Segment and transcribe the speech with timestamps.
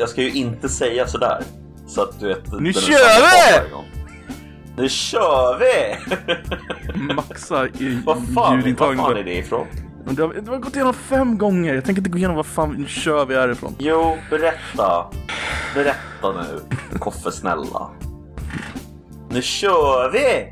[0.00, 1.42] jag ska ju inte säga sådär.
[1.86, 2.52] Så att du vet.
[2.60, 3.70] Nu kör vi!
[4.76, 5.96] Nu kör vi!
[7.14, 9.66] Maxa i vad, fan, vad fan är det ifrån?
[10.06, 11.74] Men det har, det har gått igenom fem gånger.
[11.74, 13.74] Jag tänker inte gå igenom vad fan nu kör vi härifrån.
[13.78, 15.06] Jo, berätta.
[15.74, 16.60] Berätta nu,
[16.98, 17.90] Koffe snälla.
[19.30, 20.50] Nu kör vi!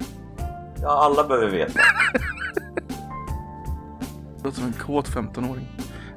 [0.82, 1.80] Ja, alla behöver veta.
[4.36, 5.68] Det låter som en kåt 15-åring.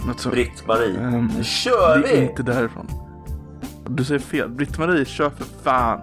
[0.08, 0.30] Något så...
[0.30, 2.26] Britt-Marie, Ehm, nu kör det är vi!
[2.26, 2.88] inte därifrån.
[3.96, 4.50] Du säger fel.
[4.50, 6.02] Britt-Marie, kör för fan.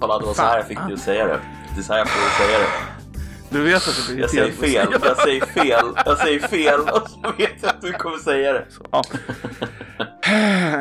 [0.00, 1.40] Kolla, det var så här jag fick dig att säga det.
[1.74, 2.66] Det är så här jag får säga det.
[3.50, 7.10] Du vet att det blir Jag säger fel, jag säger fel, jag säger fel och
[7.10, 8.66] så vet jag att du kommer säga det.
[8.92, 9.02] Ja.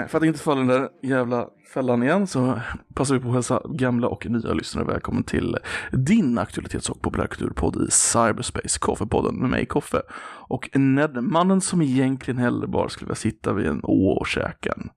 [0.08, 2.59] För att inte falla den där jävla fällan igen så
[2.94, 5.58] passar vi på att hälsa gamla och nya lyssnare välkommen till
[5.91, 10.02] din aktualitets och populärkulturpodd i cyberspace, Koffepodden med mig Koffe.
[10.50, 14.73] Och Ned, mannen som egentligen hellre bara skulle vilja sitta vid en å och käka
[14.78, 14.89] en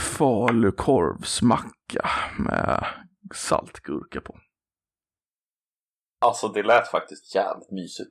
[0.00, 2.86] falukorvsmacka med
[3.34, 4.38] saltgurka på.
[6.20, 8.10] Alltså det lät faktiskt jävligt mysigt.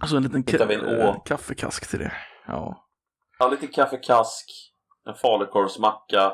[0.00, 1.20] Alltså en liten vi en ka- å?
[1.20, 2.12] kaffekask till det.
[2.46, 2.88] Ja.
[3.38, 4.72] Ja, lite kaffekask,
[5.08, 6.32] en falukorvsmacka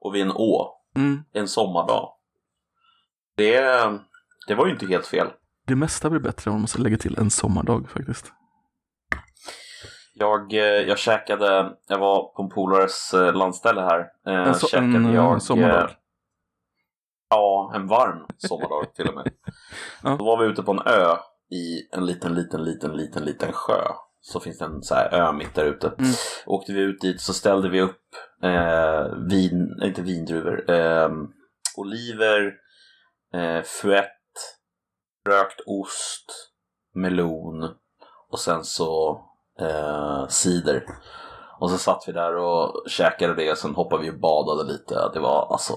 [0.00, 0.78] och vid en å.
[0.96, 1.22] Mm.
[1.32, 2.12] En sommardag.
[3.36, 3.60] Det,
[4.48, 5.28] det var ju inte helt fel.
[5.66, 8.32] Det mesta blir bättre om man måste lägga till en sommardag faktiskt.
[10.22, 14.00] Jag, eh, jag käkade, jag var på en polares eh, landställe här.
[14.26, 15.90] Eh, En, so- käkade en jag, sommardag.
[17.30, 19.24] Ja, en varm sommardag till och med.
[20.02, 20.16] Ja.
[20.18, 21.16] Då var vi ute på en ö
[21.50, 23.82] i en liten, liten, liten, liten, liten sjö.
[24.20, 25.86] Så finns det en så här ö mitt där ute.
[25.86, 26.10] Mm.
[26.46, 28.00] Åkte vi ut dit så ställde vi upp
[28.42, 31.08] eh, vin, inte vindruvor, eh,
[31.76, 32.52] oliver,
[33.34, 34.18] eh, fuett,
[35.28, 36.52] rökt ost,
[36.94, 37.74] melon
[38.30, 39.20] och sen så
[39.60, 40.84] eh, cider.
[41.60, 44.94] Och så satt vi där och käkade det och sen hoppade vi och badade lite.
[45.14, 45.72] Det var alltså,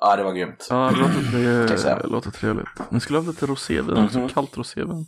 [0.00, 0.66] ja det var grymt.
[0.70, 2.68] Ja, det låter, det låter trevligt.
[2.90, 4.28] Ni skulle ha lite rosévin också, Mhm.
[4.28, 5.06] kallt rosévin.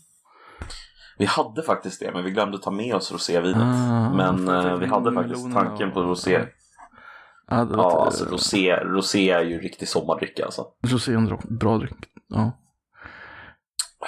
[1.18, 3.62] Vi hade faktiskt det men vi glömde ta med oss rosévinet.
[3.62, 6.32] Ah, men eh, vi hade faktiskt tanken på rosé.
[7.50, 10.66] Ja, det Ja, låter, alltså rosé, rosé är ju riktig sommardricka alltså.
[10.86, 12.04] rosé är en bra dryck.
[12.28, 12.52] Ja.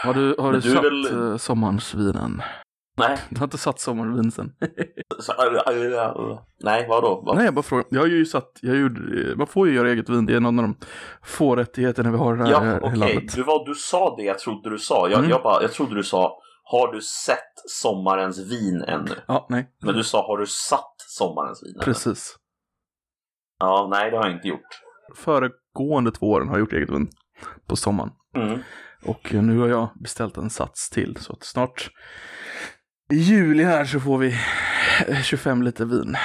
[0.04, 2.42] Har du, har Men du, du satt väl- eh, sommarens vin än?
[2.96, 4.52] Nej, Du har inte satt sommarvin sen?
[5.20, 5.32] så,
[6.64, 7.22] nej vadå?
[7.26, 7.34] Va?
[7.34, 7.84] Nej, jag bara frågar.
[7.90, 10.26] Jag har ju satt, jag gjorde, man får ju göra eget vin.
[10.26, 10.76] Det är en av de
[11.22, 12.98] få rättigheterna vi har här Ja, i okej.
[12.98, 13.34] landet.
[13.34, 15.08] Du, var- du sa det jag trodde du sa.
[15.08, 15.30] Jag, Mm.
[15.30, 17.38] jag, bara, jag trodde du sa, har du sett
[17.68, 19.14] sommarens vin ännu?
[19.28, 19.70] Ja, nej.
[19.82, 21.84] Men du sa, har du satt sommarens vin ännu?
[21.84, 22.36] Precis.
[23.58, 24.80] Ja, nej det har jag inte gjort.
[25.16, 27.08] Föregående två åren har jag gjort eget vin
[27.66, 28.10] på sommaren.
[28.36, 28.58] Mm.
[29.04, 31.90] Och nu har jag beställt en sats till så att snart
[33.12, 34.34] i juli här så får vi
[35.24, 36.16] 25 liter vin.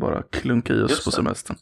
[0.00, 1.16] Bara klunka i oss Just på det.
[1.16, 1.56] semestern.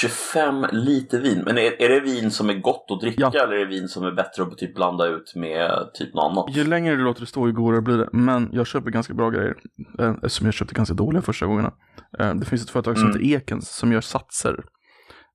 [0.00, 1.42] 25 liter vin.
[1.44, 3.44] Men är, är det vin som är gott att dricka Ja.
[3.44, 6.56] eller är det vin som är bättre att typ blanda ut med typ något annat?
[6.56, 8.08] Ju längre du låter det stå ju godare blir det.
[8.12, 9.54] Men jag köper ganska bra grejer.
[9.98, 11.72] eh, Eftersom jag köpte ganska dåliga första gångerna.
[12.18, 13.20] Eh, Det finns ett företag som Mm.
[13.22, 14.64] heter Ekens som gör satser.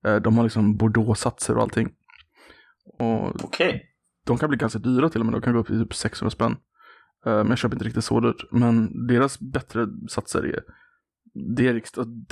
[0.07, 1.89] Eh, De har liksom Bordeaux-satser och allting.
[2.99, 3.83] Och Okej.
[4.25, 5.33] de kan bli ganska dyra till och med.
[5.35, 6.55] De kan gå upp till typ 600 spänn.
[7.25, 8.45] Eh, Men jag köper inte riktigt så dyrt.
[8.51, 10.63] Men deras bättre satser är,
[11.55, 11.81] det är,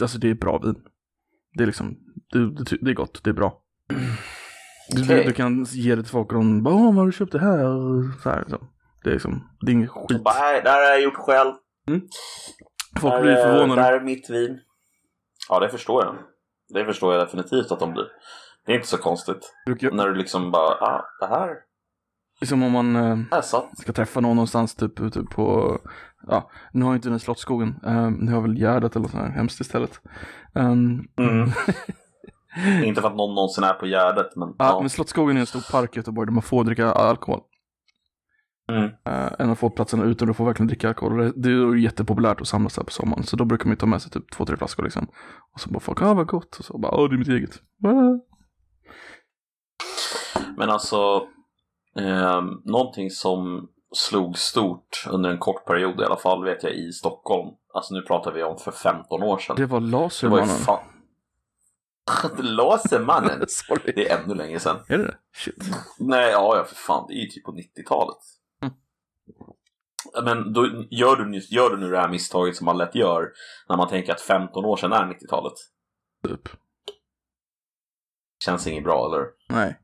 [0.02, 0.76] alltså det är bra vin.
[1.58, 1.98] Det är liksom,
[2.32, 3.62] det, det, det är gott, det är bra.
[4.90, 5.18] Du, Okej.
[5.18, 7.32] du, du kan ge det till folk och de bara, åh, vad har du köpt
[7.32, 7.64] det här?
[8.24, 8.68] Så här så.
[9.04, 10.24] Det är liksom, det är inget skit.
[10.24, 11.54] Bara, "Nej, Det här har jag gjort själv.
[13.02, 13.82] Folk Det blir här är- Det förvånade.
[13.82, 14.60] här är mitt vin.
[15.50, 16.16] Ja, det förstår jag.
[16.74, 18.08] Det förstår jag definitivt att de blir.
[18.66, 19.54] Det är inte så konstigt.
[19.92, 21.50] När du liksom bara, ah, det här,
[22.42, 23.42] Liksom om man eh,
[23.78, 25.78] ska träffa någon någonstans typ ute på,
[26.28, 29.12] ja, nu har jag inte den Slottsskogen, um, nu har jag väl Gärdet eller något
[29.12, 30.02] sånt här hemskt istället.
[30.54, 31.50] Um, Mm.
[32.84, 34.80] inte för att någon någonsin är på Gärdet, men Ja, ja.
[34.80, 37.42] men Slottsskogen är en stor park i Göteborg där man får dricka alkohol.
[38.72, 38.84] Mm.
[38.84, 41.20] Uh, en av få platserna ute där du får verkligen dricka alkohol.
[41.20, 43.24] Och det, är ju jättepopulärt att samlas där på sommaren.
[43.24, 45.08] Så då brukar man ju ta med sig typ två, tre flaskor liksom.
[45.54, 46.56] Och så bara folk, ah vad gott.
[46.56, 47.62] Och så bara, åh det är mitt eget.
[50.58, 51.28] Men alltså,
[52.06, 56.92] eh, någonting som slog stort under en kort period i alla fall vet jag i
[56.92, 57.56] Stockholm.
[57.74, 59.56] Alltså nu pratar vi om för 15 år sedan.
[59.56, 60.48] Det var Det var ju Lasermannen.
[60.48, 60.84] fan...
[62.38, 63.46] Lasermannen!
[63.86, 64.78] Det är ännu längre sedan.
[64.88, 65.18] Är det det?
[65.36, 65.56] Shit.
[66.00, 67.06] Nej, ja, ja för fan.
[67.08, 68.18] Det är ju typ på 90-talet.
[68.62, 68.74] Mm.
[70.26, 73.32] Men då gör du, nu- gör du nu det här misstaget som man lätt gör
[73.70, 75.54] när man tänker att 15 år sedan är 90-talet.
[76.28, 76.50] Typ.
[78.46, 79.26] Känns inget bra, eller?
[79.50, 79.80] Nej.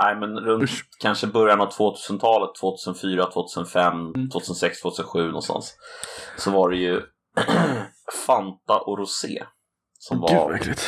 [0.00, 0.84] Nej, men runt Usch.
[0.98, 4.30] kanske början av 2000-talet, 2004, 2005, Mm.
[4.30, 5.74] 2006, 2007 någonstans.
[6.36, 7.02] Så var det ju
[8.26, 9.44] Fanta och Rosé.
[9.98, 10.82] Som Gud var, äckligt.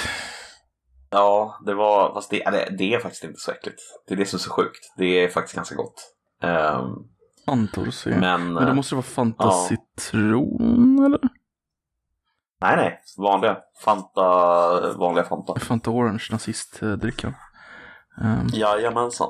[1.11, 3.83] ja, det var, fast det, eller, det är faktiskt inte så äckligt.
[4.07, 4.93] Det är det som är så sjukt.
[4.97, 6.12] Det är faktiskt ganska gott.
[6.43, 6.95] Ehm,
[7.47, 8.11] Fanta och se.
[8.11, 9.67] Men, men, då eh, måste det vara Fanta ja.
[9.69, 11.21] citron eller?
[12.61, 13.59] nej, nej, vanliga.
[13.85, 14.23] Fanta,
[14.97, 15.61] vanliga Fanta.
[15.61, 17.35] Fanta orange, nazistdrickan.
[18.21, 19.29] Um, Jajamensan.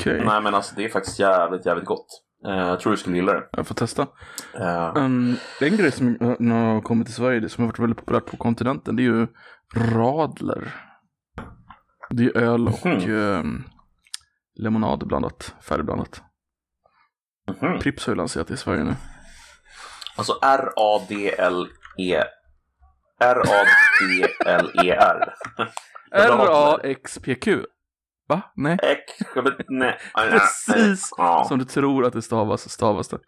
[0.00, 2.06] Okej, Nej, men alltså det är faktiskt jävligt, jävligt gott.
[2.46, 3.48] Eh, jag tror du skulle gilla det.
[3.52, 4.06] jag får testa.
[4.54, 8.26] Eh, Um, en grej som uh, har kommit till Sverige, som har varit väldigt populärt
[8.26, 9.26] på kontinenten, det är ju
[9.76, 10.74] radler.
[12.10, 13.10] Det är öl och Mhm.
[13.10, 13.64] um,
[14.54, 16.22] lemonad blandat, färdigblandat.
[17.60, 17.78] mhm.
[17.78, 18.94] Pripps har ju lanserat det i Sverige nu.
[20.16, 22.24] Alltså R-A-D-L-E
[23.20, 25.34] R-A-D-L-E-R
[26.16, 27.64] R-A-X-P-Q.
[28.28, 28.42] Va?
[28.56, 28.78] Nej.
[28.82, 29.34] Ek,
[29.68, 29.98] nej.
[30.30, 31.10] Precis
[31.48, 33.18] som du tror att det stavas, så stavas det.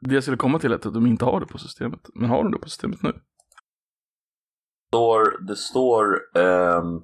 [0.00, 2.00] Det jag skulle komma till är att de inte har det på systemet.
[2.14, 3.12] Men har de det på systemet nu?
[4.88, 6.04] står, det står
[6.36, 6.96] ehm,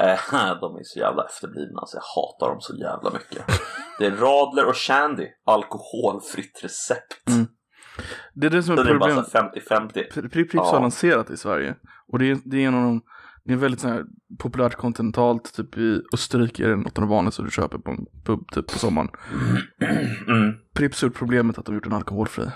[0.00, 0.20] eh,
[0.60, 3.44] de är så jävla efterblivna alltså jag hatar dem så jävla mycket.
[3.98, 7.28] Det är Radler och Shandy, alkoholfritt recept.
[7.28, 7.46] Mm.
[8.34, 9.30] Det är det som är Så det är bara problemet.
[9.30, 10.10] så här 50-50.
[10.12, 10.64] Pri- Pripps Ja.
[10.64, 11.74] har lanserat i Sverige.
[12.12, 13.02] Och det är, det är en av de,
[13.46, 14.04] det är väldigt så här
[14.38, 18.06] populärt kontinentalt, typ i Österrike är det något av det vanligaste du köper på en
[18.24, 19.08] pub typ på sommaren.
[20.28, 20.54] Mm.
[20.74, 22.50] Pripps har gjort problemet att de gjort den alkoholfri.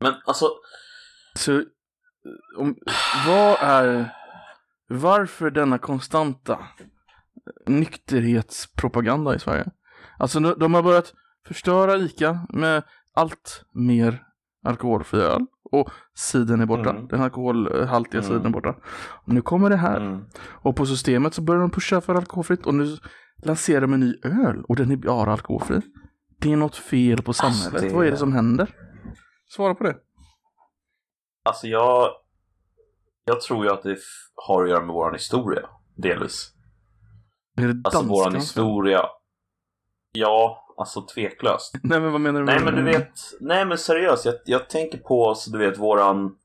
[0.00, 0.46] Men alltså,
[1.34, 1.64] Så,
[2.58, 2.76] om,
[3.26, 4.14] vad är,
[4.88, 6.58] varför denna konstanta
[7.66, 9.70] nykterhetspropaganda i Sverige?
[10.18, 11.14] Alltså de de har börjat
[11.46, 12.82] förstöra ICA med
[13.14, 14.22] allt mer
[14.64, 16.90] alkoholfri öl och cider är borta.
[16.90, 17.08] Mm.
[17.08, 18.28] Den alkoholhaltiga Mm.
[18.32, 18.74] cidern är borta.
[19.26, 20.00] Och nu kommer det här.
[20.00, 20.24] mm.
[20.62, 22.96] Och på systemet så börjar de pusha för alkoholfritt och nu
[23.42, 25.80] lanserar de en ny öl och den är bara alkoholfri.
[26.40, 27.72] Det är något fel på samhället.
[27.72, 28.74] Alltså, det- Vad är det som händer?
[29.48, 29.96] Svara på det.
[31.44, 32.08] alltså jag,
[33.24, 33.96] jag tror ju att det
[34.46, 36.52] har att göra med våran historia, delvis.
[37.56, 39.02] Är det Alltså våran historia,
[40.12, 41.74] ja, alltså tveklöst.
[41.82, 42.46] Nej men vad menar du?
[42.46, 45.78] Nej med men du vet, nej men seriöst, jag, jag tänker på så du vet
[45.78, 46.36] våran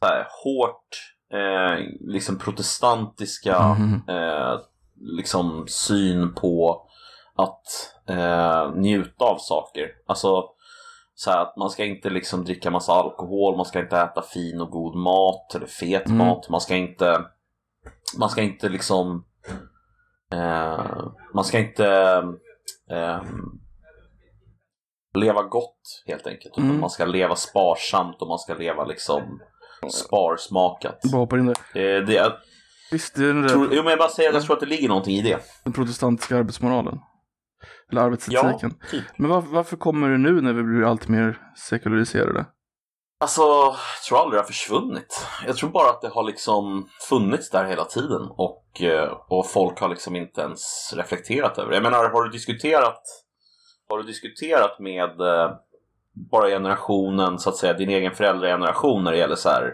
[0.00, 0.88] så här, hårt
[1.32, 4.02] eh, liksom protestantiska Mhm.
[4.08, 4.58] eh,
[5.00, 6.82] liksom syn på
[7.36, 7.64] att
[8.08, 9.88] eh, njuta av saker.
[10.06, 10.44] Alltså
[11.14, 14.60] så här, att man ska inte liksom dricka massa alkohol, man ska inte äta fin
[14.60, 16.18] och god mat eller fet Mm.
[16.18, 17.24] mat, man ska inte
[18.18, 19.24] man ska inte liksom
[20.32, 21.02] eh,
[21.34, 22.22] man ska inte
[22.90, 23.22] eh,
[25.14, 26.56] leva gott helt enkelt.
[26.58, 26.80] Mm.
[26.80, 29.40] man ska leva sparsamt och man ska leva liksom
[29.90, 31.00] sparsmakat.
[31.12, 31.56] Bara hoppar in där.
[31.74, 32.32] Eh, det, jag,
[32.90, 34.60] Visst, det är den där tror, jo, men jag bara säger att jag tror att
[34.60, 35.38] det ligger någonting i det.
[35.64, 36.98] den protestantiska arbetsmoralen.
[37.92, 38.74] Eller arbetsetiken.
[38.90, 39.04] typ.
[39.16, 42.46] Men var, varför kommer det nu när vi blir allt mer sekulariserade?
[43.20, 45.26] Alltså, jag tror aldrig det har försvunnit.
[45.46, 49.80] Jag tror bara att det har liksom funnits där hela tiden och, eh, och folk
[49.80, 51.76] har liksom inte ens reflekterat över det.
[51.76, 53.02] Jag menar, har du diskuterat,
[53.88, 55.50] har du diskuterat med eh,
[56.30, 59.72] bara generationen, så att säga, din egen föräldrageneration när det gäller så här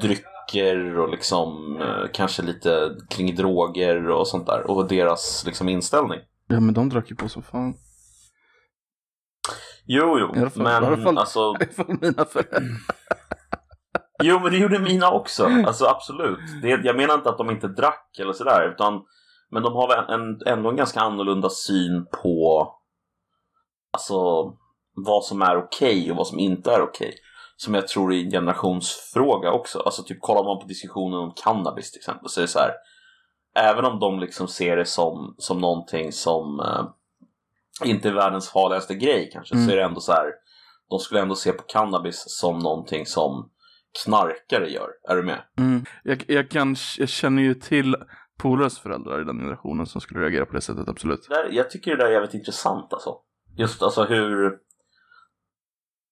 [0.00, 6.20] drycker och liksom eh, kanske lite kring droger och sånt där och deras liksom inställning?
[6.48, 7.74] Ja men de drack ju på som fan.
[9.86, 12.62] Jo, jo, I fall- men i alla fall- alltså I alla fall mina föräldrar.
[14.22, 15.44] Jo, men det gjorde mina också.
[15.66, 16.38] Alltså absolut.
[16.62, 19.02] Det, jag menar inte att de inte drack eller sådär, utan
[19.50, 22.68] men de har väl en, ändå en ganska annorlunda syn på
[23.92, 24.14] alltså
[25.06, 27.14] vad som är okej och vad som inte är okej.
[27.56, 29.78] Som jag tror är en generationsfråga också.
[29.78, 32.72] Alltså typ kollar man på diskussionen om cannabis till exempel så är det så här.
[33.58, 36.84] Även om de liksom ser det som, som någonting som eh,
[37.84, 39.66] inte är världens farligaste grej kanske, Mm.
[39.66, 40.26] så är det ändå så här.
[40.90, 43.50] De skulle ändå se på cannabis som någonting som
[44.04, 44.88] knarkare gör.
[45.08, 45.42] Är du med?
[45.58, 45.84] Mm.
[46.04, 47.96] Jag, jag, kan, jag känner ju till
[48.38, 51.26] polares föräldrar i den generationen som skulle reagera på det sättet, absolut.
[51.28, 53.16] Det där, jag tycker det där är jävligt intressant alltså.
[53.56, 54.58] Just alltså hur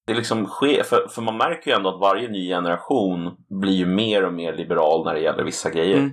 [0.06, 3.86] det liksom sker, för, för man märker ju ändå att varje ny generation blir ju
[3.86, 5.98] mer och mer liberal när det gäller vissa grejer.
[5.98, 6.12] Mm.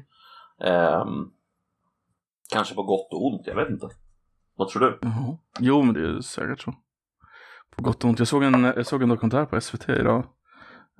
[0.62, 1.26] Ehm,
[2.54, 3.90] kanske på gott och ont, jag vet inte.
[4.60, 5.00] Vad tror du?
[5.02, 5.38] Jaha.
[5.60, 6.74] Jo, men det är säkert så.
[7.76, 8.20] På gott och ont.
[8.20, 10.26] Jag såg en, jag såg en dokumentär på SVT idag.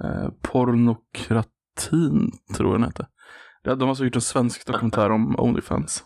[0.04, 3.08] Eh, pornokratin, tror jag den hette.
[3.64, 6.04] De har alltså gjort en svensk dokumentär om Onlyfans.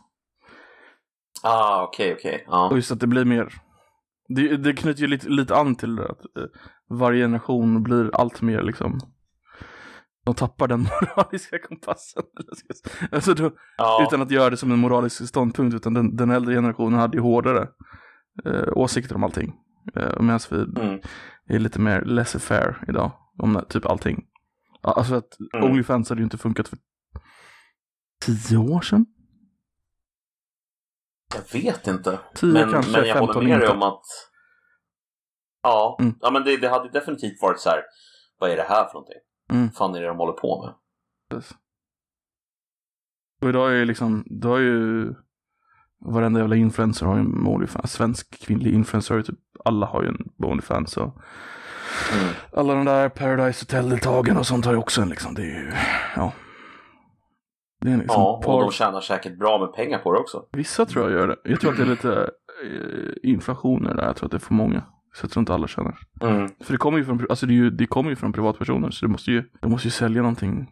[1.44, 2.44] Ah, okej, okej.
[2.48, 2.70] Ja.
[2.70, 3.54] Och just att det blir mer.
[4.28, 6.44] Det, det knyter ju lite, lite an till det att eh,
[6.90, 9.00] varje generation blir allt mer liksom
[10.26, 12.24] de tappar den moraliska kompassen.
[13.12, 16.56] Alltså då, Ja, Utan att göra det som en moralisk ståndpunkt, utan den, den äldre
[16.56, 17.68] generationen hade ju hårdare
[18.46, 19.54] eh, åsikter om allting.
[19.96, 21.00] Eh, Medan vi mm,
[21.48, 24.26] är lite mer laissez-faire idag, om typ allting.
[24.82, 25.72] Alltså att Mm.
[25.72, 26.78] Onlyfans hade ju inte funkat för
[28.26, 29.06] tio år sedan.
[31.36, 32.20] jag vet inte.
[32.36, 34.02] Tio Men, kanske, men jag 15 håller med dig om att...
[35.64, 36.16] Ja, Mm.
[36.22, 37.82] ja men det, det hade definitivt varit så här.
[38.40, 39.20] Vad är det här för någonting?
[39.52, 39.72] Mm.
[39.72, 40.74] Fan är det de håller på med?
[41.30, 41.58] Precis.
[43.42, 45.14] Och idag är ju liksom, då har ju
[46.06, 47.92] varenda jävla influencer har ju en Onlyfans.
[47.94, 50.98] Svensk kvinnlig influencer, typ, alla har ju en Onlyfans.
[50.98, 51.18] Och
[52.14, 52.34] Mm.
[52.54, 55.72] alla de där Paradise Hotel-deltagarna och sånt har ju också en liksom, det är ju,
[56.16, 56.32] ja.
[57.82, 60.46] Det är liksom Ja, och par- de tjänar säkert bra med pengar på det också.
[60.52, 61.36] Vissa tror jag gör det.
[61.44, 62.30] Jag tror att det är lite
[62.66, 64.84] eh, inflationer där, jag tror att det är för många.
[65.14, 66.00] Så jag tror inte alla tjänar.
[66.22, 66.50] Mm.
[66.60, 69.12] För det kommer ju från, alltså det, ju, det kommer ju från privatpersoner, så det
[69.12, 70.68] måste ju, det måste ju sälja någonting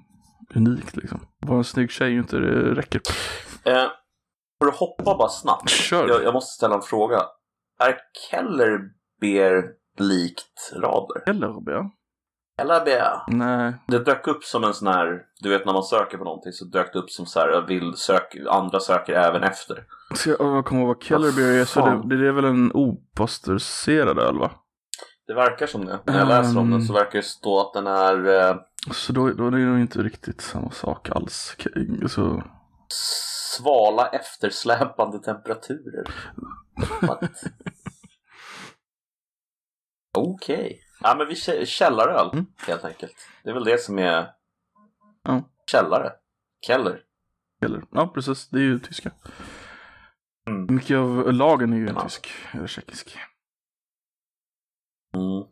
[0.55, 1.19] unikt liksom.
[1.45, 3.01] Bara en snygg tjej inte det räcker.
[3.65, 3.87] Eh,
[4.61, 5.69] för att hoppa bara snabbt.
[5.69, 6.07] Kör!
[6.07, 7.21] Jag, jag måste ställa en fråga.
[7.79, 7.97] Är
[8.29, 8.79] Keller
[9.21, 9.63] Beer
[9.99, 11.29] likt Radler?
[11.29, 11.91] Eller ja.
[12.61, 13.21] Eller Beer?
[13.27, 16.51] Nej, Det dök upp som en sån här, du vet när man söker på någonting
[16.51, 19.83] så dök det upp som så här, vill sök, andra söker även efter.
[20.15, 22.71] så jag, jag kommer ihåg vad Keller Beer är, så det, det är väl en
[22.73, 24.51] opastöriserad öl va?
[25.27, 25.99] Det verkar som det.
[26.05, 28.55] När jag läser om den så verkar det stå att den är eh,
[28.91, 31.55] Så då, då är det nog inte riktigt samma sak alls.
[32.09, 32.43] Så,
[33.57, 36.03] svala eftersläpande temperaturer.
[40.17, 40.81] Okej.
[41.03, 42.45] Ja men vi kä- källaröl Mm.
[42.67, 43.15] helt enkelt.
[43.43, 44.31] Det är väl det som är
[45.23, 45.43] Ja.
[45.71, 46.11] källare.
[46.67, 47.01] Keller.
[47.61, 47.83] Keller.
[47.91, 48.49] Ja, precis.
[48.49, 49.11] Det är ju tyska.
[50.47, 50.75] Mm.
[50.75, 52.03] Mycket av lagen är ju Ja.
[52.03, 53.17] tysk, eller tjeckisk.
[55.15, 55.43] Mm.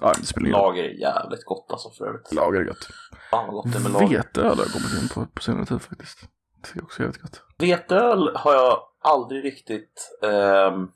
[0.00, 0.50] Roll.
[0.50, 2.32] Lager är jävligt gott alltså för övrigt.
[2.32, 2.88] Lager är gott.
[3.30, 4.16] Fan vad gott det är med lager.
[4.16, 6.18] Veteöl har jag kommit in på på senare tid faktiskt.
[6.62, 7.42] Det är också jävligt gott.
[7.58, 10.88] Veteöl har jag aldrig riktigt ehm,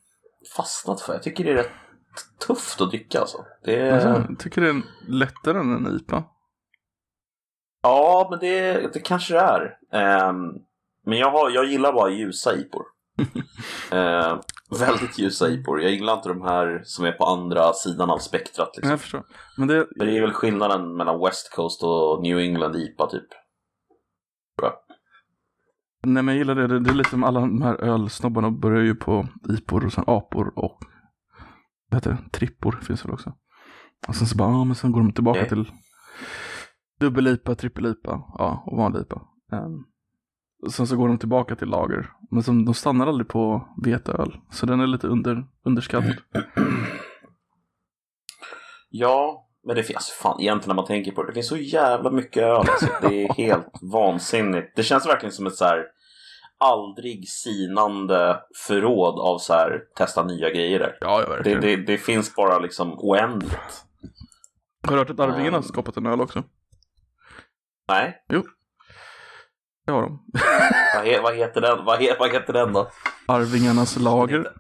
[0.57, 1.13] fastnat för.
[1.13, 1.71] Jag tycker det är rätt
[2.47, 3.39] tufft att dricka alltså.
[3.65, 3.91] Det.
[3.91, 6.25] Alltså, jag tycker det är lättare än en IPA.
[7.83, 9.79] Ja, men det, det kanske det är.
[9.93, 10.37] Ehm,
[11.07, 12.83] men jag, har, jag gillar bara ljusa IPor.
[13.93, 14.39] Ehm,
[14.81, 15.83] väldigt ljusa IPor.
[15.83, 18.71] Jag gillar inte de här som är på andra sidan av spektrat.
[18.77, 18.91] Liksom.
[18.91, 19.25] Jag förstår.
[19.59, 23.27] Men det, För det är väl skillnaden mellan West Coast och New England IPA typ.
[24.63, 24.73] Jag.
[26.07, 26.67] nej men jag gillar det.
[26.67, 26.81] det.
[26.81, 30.53] Det är lite som alla de här ölsnobbarna börjar ju på IPor och sen apor
[30.57, 30.79] och
[31.93, 32.39] vad heter det?
[32.39, 33.33] Trippor finns väl också.
[34.09, 35.49] Och sen så bara, ja men sen går de tillbaka Okej.
[35.49, 35.73] till
[37.01, 39.23] dubbel-IPA, trippel-IPA, ja och vanlig IPA.
[39.53, 39.87] Um,
[40.63, 42.11] och sen så går de tillbaka till lager.
[42.31, 44.37] Men som, de stannar aldrig på veteöl.
[44.51, 46.17] Så den är lite under, underskattad.
[48.95, 51.29] Ja, men det finns fan egentligen när man tänker på det.
[51.29, 52.57] Det finns så jävla mycket öl.
[52.57, 52.87] Alltså.
[53.01, 54.77] Det är helt vansinnigt.
[54.77, 55.87] Det känns verkligen som ett så här
[56.63, 60.99] aldrig sinande förråd av så här testa nya grejer där.
[61.01, 63.85] Ja, ja Det, det, det finns bara liksom oändligt.
[64.87, 65.63] Har du hört att Arvingarna har Ehm.
[65.63, 66.43] skapat en öl också?
[67.89, 68.25] Nej,
[69.87, 70.25] Det har de.
[70.95, 71.85] vad, he, vad heter den?
[71.85, 72.89] Vad, he, vad heter den då?
[73.27, 74.53] Arvingarnas lager.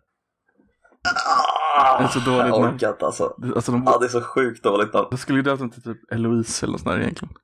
[1.78, 3.34] Ah, Det är så dåligt Jag orkar inte alltså.
[3.56, 5.06] Alltså de, Ja, det är så sjukt dåligt namn.
[5.10, 7.34] jag skulle ju döpt den till typ Eloise eller något sånt där egentligen.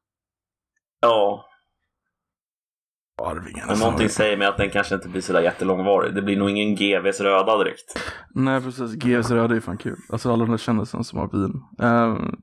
[1.00, 1.48] Ja,
[3.25, 6.14] Arvingarnas men någonting säger mig att den kanske inte blir sådär jättelångvarig.
[6.14, 8.00] Det blir nog ingen GVs röda direkt.
[8.34, 9.96] Nej precis, GS röd är fan kul.
[10.12, 11.62] Alltså alla de där kändisarna som har vin.
[11.82, 12.37] Ehm,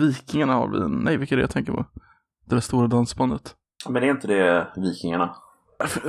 [0.00, 1.00] Vikingarna har vin.
[1.04, 1.86] Nej, vilka är det jag tänker på?
[2.46, 3.54] Det där stora dansbandet.
[3.88, 5.36] Men är inte det Vikingarna?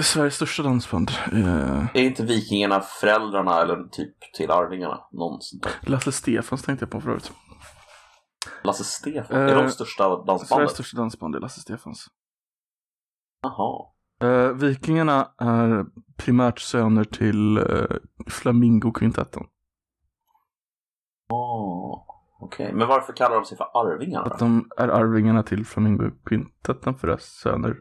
[0.01, 1.11] Sveriges största dansband.
[1.33, 4.99] Uh, Är inte Vikingarna föräldrarna eller typ till Arvingarna?
[5.11, 5.71] Någon sånt där.
[5.91, 7.31] Lasse Stefans tänkte jag på förut.
[8.63, 9.37] Lasse Stefan?
[9.37, 10.71] Eh, är de största Sveriges dansbandet?
[10.71, 12.07] största dansband är Lasse Stefans.
[13.41, 13.85] Jaha.
[14.23, 15.85] Uh, Vikingarna är
[16.17, 17.85] primärt söner till uh,
[18.27, 19.43] Flamingo-kvintetten.
[21.29, 22.03] Oh,
[22.39, 27.07] Okej, men varför kallar de sig för Arvingarna Att de är arvingarna till Flamingo-kvintetten för
[27.07, 27.77] deras söner.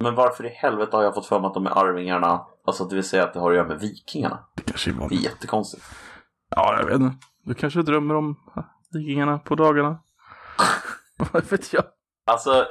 [0.00, 2.46] Men varför i helvete har jag fått för mig att de är Arvingarna?
[2.66, 4.44] Alltså det vill säga att det har att göra med Vikingarna.
[4.54, 5.20] Det kanske är Det är vanligt.
[5.24, 5.84] jättekonstigt.
[6.50, 7.16] Ja, jag vet inte.
[7.44, 8.62] Du kanske drömmer om äh,
[8.92, 9.98] vikingarna på dagarna.
[11.32, 11.84] Vad vet jag?
[12.26, 12.66] Alltså,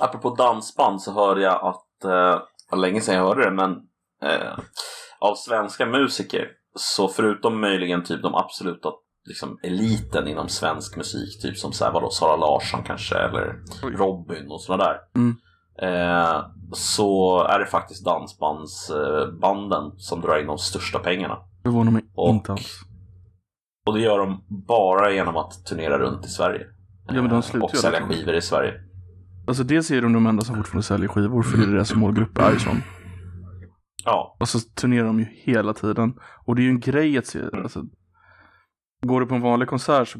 [0.00, 2.40] apropå dansband så hörde jag att, eh,
[2.70, 3.70] det var länge sedan jag hörde det, men
[4.22, 4.58] eh,
[5.20, 8.90] av svenska musiker så förutom möjligen typ de absoluta
[9.28, 13.54] liksom, eliten inom svensk musik, typ som så här, vadå, Sara Larsson kanske eller.
[13.82, 14.98] Robin och sådana där.
[15.16, 15.36] Mm.
[15.82, 21.34] Eh, så är det faktiskt dansbandsbanden eh, som drar in de största pengarna.
[21.34, 22.80] Det förvånar mig Och- inte alls.
[23.86, 26.66] Och det gör de bara genom att turnera runt i Sverige.
[27.06, 28.18] Ja, men de eh, slutar och sälja aldrig.
[28.18, 28.74] skivor i Sverige.
[29.48, 32.38] Alltså dels är de de enda som fortfarande säljer skivor för det är deras målgrupp
[32.38, 32.82] är sån.
[34.04, 36.14] Ja, Och så turnerar de ju hela tiden.
[36.46, 37.40] Och det är ju en grej att se.
[37.52, 37.82] Alltså,
[39.06, 40.18] går du på en vanlig konsert så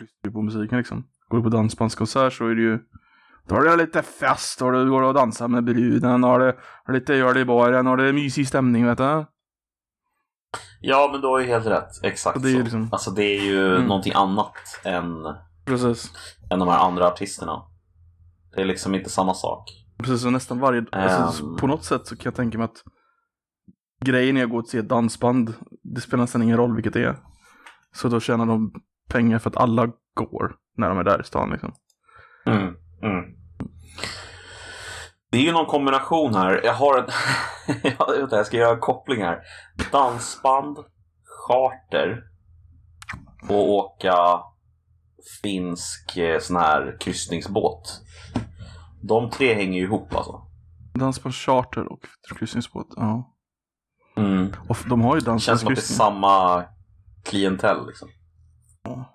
[0.00, 1.06] lyssnar du på musiken liksom.
[1.28, 2.78] Går du på dansbandskonsert så är det ju
[3.48, 6.92] då är det lite fest och du går och dansar med bruden och det och
[6.94, 9.26] lite gör det i baren och det är mysig stämning vet du.
[10.80, 11.90] ja men du har ju helt rätt.
[12.02, 12.62] Exakt Och det är ju så.
[12.62, 13.86] liksom- Alltså det är ju Mm.
[13.86, 15.14] någonting annat än,
[15.64, 16.12] Precis.
[16.50, 17.62] än de här andra artisterna.
[18.54, 19.70] Det är liksom inte samma sak.
[19.98, 21.56] Precis, så nästan varje, alltså, Ehm.
[21.56, 22.82] på något sätt så kan jag tänka mig att
[24.04, 27.04] grejen är att gå och se ett dansband, det spelar nästan ingen roll vilket det
[27.04, 27.16] är.
[27.92, 28.72] Så då tjänar de
[29.10, 31.72] pengar för att alla går när de är där i stan liksom.
[32.46, 32.62] Mm,
[33.02, 33.24] mm.
[35.30, 36.60] Det är ju någon kombination här.
[36.64, 37.06] Jag har en...
[38.30, 39.38] jag, ska göra en koppling här.
[39.92, 40.78] Dansband,
[41.46, 42.22] charter
[43.48, 44.40] och åka
[45.42, 48.00] finsk eh, sån här kryssningsbåt.
[49.08, 50.42] De tre hänger ju ihop alltså.
[50.94, 52.00] Dansband charter och
[52.38, 53.36] kryssningsbåt, ja.
[54.16, 54.52] Mm.
[54.68, 56.64] Och de har ju Det känns som att det är samma
[57.24, 58.08] klientell liksom.
[58.82, 59.10] Ja.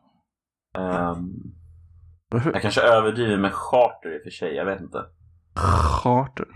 [2.31, 5.05] Hur- jag kanske överdriver med charter i och för sig, jag vet inte.
[6.03, 6.47] Charter.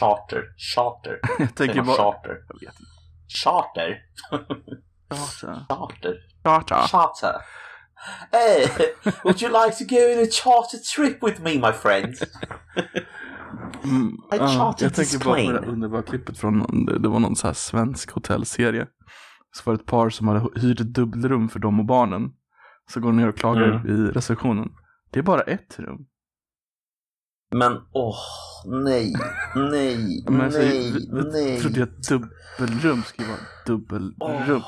[0.00, 0.42] Charter,
[0.74, 1.20] charter.
[1.38, 1.96] Jag tänker bara...
[1.96, 2.36] charter?
[2.48, 2.90] Jag vet inte.
[3.42, 3.98] Charter?
[5.10, 5.66] Charter.
[5.68, 6.16] Charter?
[6.44, 6.86] Charter.
[6.88, 7.34] Charter?
[8.32, 8.66] Hey,
[9.24, 12.14] would you like to go on a charter trip with me my friend?
[13.84, 17.20] Mm, I ja, jag tänker bara på det där underbara klippet från, det, det var
[17.20, 18.86] någon så här svensk hotellserie.
[19.56, 22.30] Så var det ett par som hade hyrt ett dubbelrum för dem och barnen.
[22.92, 23.86] Så går de ner och klagar Mm.
[24.08, 24.68] i receptionen.
[25.10, 26.06] Det är bara ett rum.
[27.54, 28.16] Men åh,
[28.84, 29.12] nej,
[29.54, 31.60] nej, Men nej, vi, vi nej.
[31.60, 34.14] trodde jag att dubbelrum skulle vara dubbelrum.
[34.20, 34.62] Åh.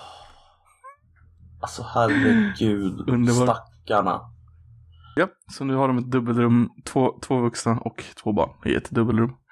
[1.61, 3.45] Alltså herregud, Underbar.
[3.55, 4.21] stackarna.
[5.17, 8.91] Ja, så nu har de ett dubbelrum, två, två vuxna och två barn i ett
[8.91, 9.33] dubbelrum.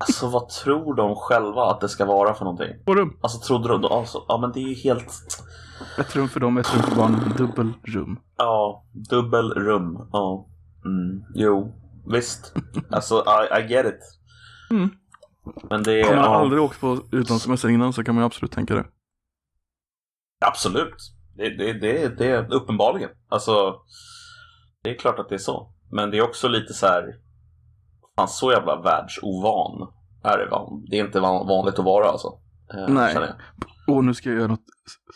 [0.00, 2.68] Alltså vad tror de själva att det ska vara för någonting?
[2.84, 3.16] Två rum.
[3.20, 5.44] Alltså trodde de, alltså, ja men det är ju helt,
[5.98, 8.18] Ett rum för dem, ett rum för barnen, dubbelrum.
[8.36, 10.48] ja, dubbelrum, ja.
[10.84, 11.72] Mm, jo,
[12.12, 12.54] visst.
[12.90, 14.00] Alltså I, I get it.
[14.70, 14.90] Mm.
[15.70, 18.52] Men det är, Har man aldrig åkt på utlandssemester innan så kan man ju absolut
[18.52, 18.84] tänka det.
[20.46, 20.94] Absolut.
[21.36, 23.10] Det, det, det, det är uppenbarligen.
[23.28, 23.74] Alltså,
[24.82, 25.72] det är klart att det är så.
[25.90, 27.04] Men det är också lite så här,
[28.16, 29.92] fan så jävla världsovan
[30.24, 30.46] är det.
[30.50, 30.68] va?
[30.90, 32.28] Det är inte van- vanligt att vara alltså.
[32.74, 33.14] Eh, Nej.
[33.14, 33.34] jag.
[33.96, 34.66] Och nu ska jag göra något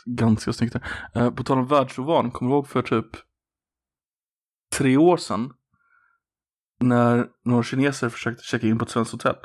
[0.07, 0.83] ganska snyggt här.
[1.23, 3.07] Eh, på tal om världsovan, kommer du ihåg för typ
[4.79, 5.53] tre år sedan?
[6.81, 9.37] När några kineser försökte checka in på ett svenskt hotell.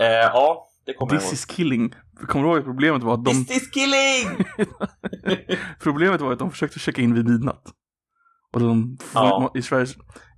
[0.00, 1.34] Eh, ja, det kommer jag This ihåg.
[1.34, 1.94] is killing.
[2.14, 4.44] Kommer du ihåg att problemet var att de, This is killing!
[5.80, 7.74] problemet var att de försökte checka in vid midnatt.
[8.52, 9.52] Och de, Ja.
[9.54, 9.86] i, Sverige,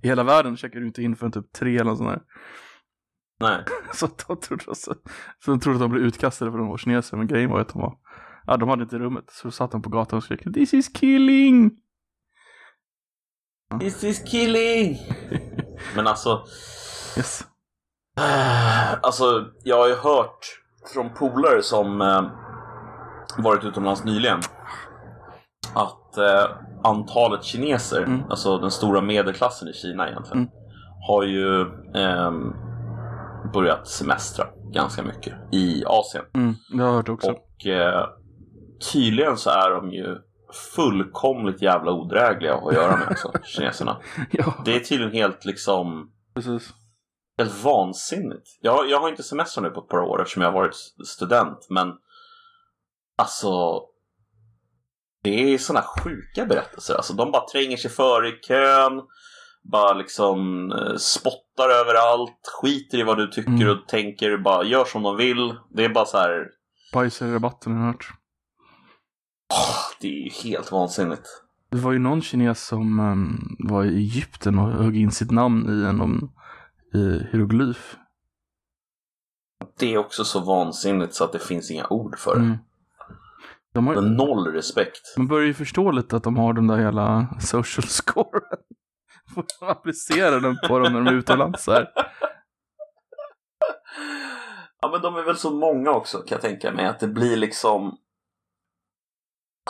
[0.03, 2.21] i hela världen checkar du inte in förrän typ tre eller något sånt där.
[3.39, 3.63] Nej.
[3.93, 4.75] Så de trodde, så,
[5.45, 7.69] så de trodde att de blev utkastade för de var kineser, men grejen var att
[7.69, 7.97] de var,
[8.47, 9.25] ja de hade inte rummet.
[9.31, 11.71] Så satt de på gatan och skrek This is killing!
[13.79, 14.97] This is killing!
[15.95, 16.43] Men alltså,
[17.17, 17.45] Yes.
[19.01, 20.45] alltså jag har ju hört
[20.93, 22.21] från polare som eh,
[23.37, 24.39] varit utomlands nyligen
[25.73, 26.49] att eh,
[26.83, 28.21] antalet kineser, Mm.
[28.29, 30.49] alltså den stora medelklassen i Kina egentligen, Mm.
[31.07, 31.61] har ju
[31.95, 32.53] ehm,
[33.53, 36.23] börjat semestra ganska mycket i Asien.
[36.33, 37.31] Mm, det har jag hört också.
[37.31, 38.05] Och eh,
[38.93, 40.17] tydligen så är de ju
[40.75, 43.97] fullkomligt jävla odrägliga att göra med alltså, kineserna.
[44.31, 46.69] ja, Det är tydligen helt liksom precis.
[47.37, 48.47] Helt vansinnigt.
[48.61, 50.75] Jag, jag har inte semester nu på ett par år eftersom jag har varit
[51.07, 51.93] student men
[53.17, 53.81] alltså
[55.23, 56.95] det är sådana sjuka berättelser.
[56.95, 59.01] Alltså, de bara tränger sig före i kön,
[59.71, 63.69] bara liksom eh, spottar överallt, skiter i vad du tycker Mm.
[63.69, 65.55] och tänker, bara gör som de vill.
[65.69, 66.47] Det är bara så här,
[66.93, 68.07] Bajsar i rabatten har jag hört.
[69.53, 71.27] åh, det är ju helt vansinnigt.
[71.71, 75.81] Det var ju någon kines som ehm, var i Egypten och högg in sitt namn
[75.81, 76.01] i en
[76.93, 77.97] i hieroglyf.
[79.79, 82.41] Det är också så vansinnigt så att det finns inga ord för det.
[82.41, 82.57] Mm.
[83.73, 85.13] De har, noll respekt.
[85.17, 88.41] man börjar ju förstå lite att de har den där hela social scoren.
[89.35, 91.87] Får de applicera den på dem när de är utomlands här.
[94.81, 97.37] Ja men de är väl så många också kan jag tänka mig att det blir
[97.37, 97.97] liksom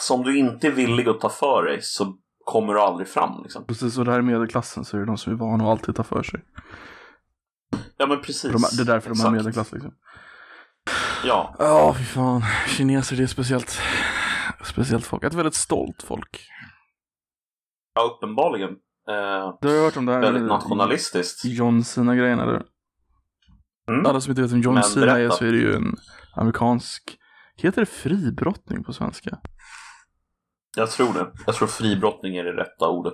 [0.01, 3.65] Som du inte är villig att ta för dig så kommer du aldrig fram liksom.
[3.65, 6.03] Precis, och där i medelklassen så är det de som är vana att alltid ta
[6.03, 6.41] för sig.
[7.97, 8.51] Ja men precis.
[8.51, 9.25] De, det är därför de Exakt.
[9.27, 9.93] har medelklass liksom.
[11.23, 12.41] Ja, Ja, fy fan.
[12.67, 13.79] Kineser, det är speciellt.
[14.63, 15.23] speciellt folk.
[15.23, 16.47] Ett väldigt stolt folk.
[17.95, 18.69] Ja, uppenbarligen.
[19.09, 21.45] Eh, Du har hört om det här väldigt nationalistiskt.
[21.45, 22.61] John Cena-grejen eller?
[23.89, 24.05] Mm.
[24.05, 25.35] Alla som inte vet vem John Men Cena är berätta.
[25.35, 25.95] så är det ju en
[26.35, 27.17] amerikansk,
[27.55, 29.37] heter det fribrottning på svenska?
[30.77, 31.31] Jag tror det.
[31.45, 33.13] Jag tror fribrottning är det rätta ordet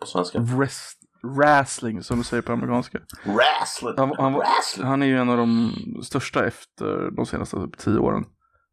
[0.00, 0.38] på svenska.
[0.40, 2.98] Wrest, wrestling som du säger på amerikanska.
[3.24, 3.94] Wrestling!
[3.96, 4.86] Han, han, Wrestling!
[4.86, 8.24] han är ju en av de största efter de senaste typ, tio åren.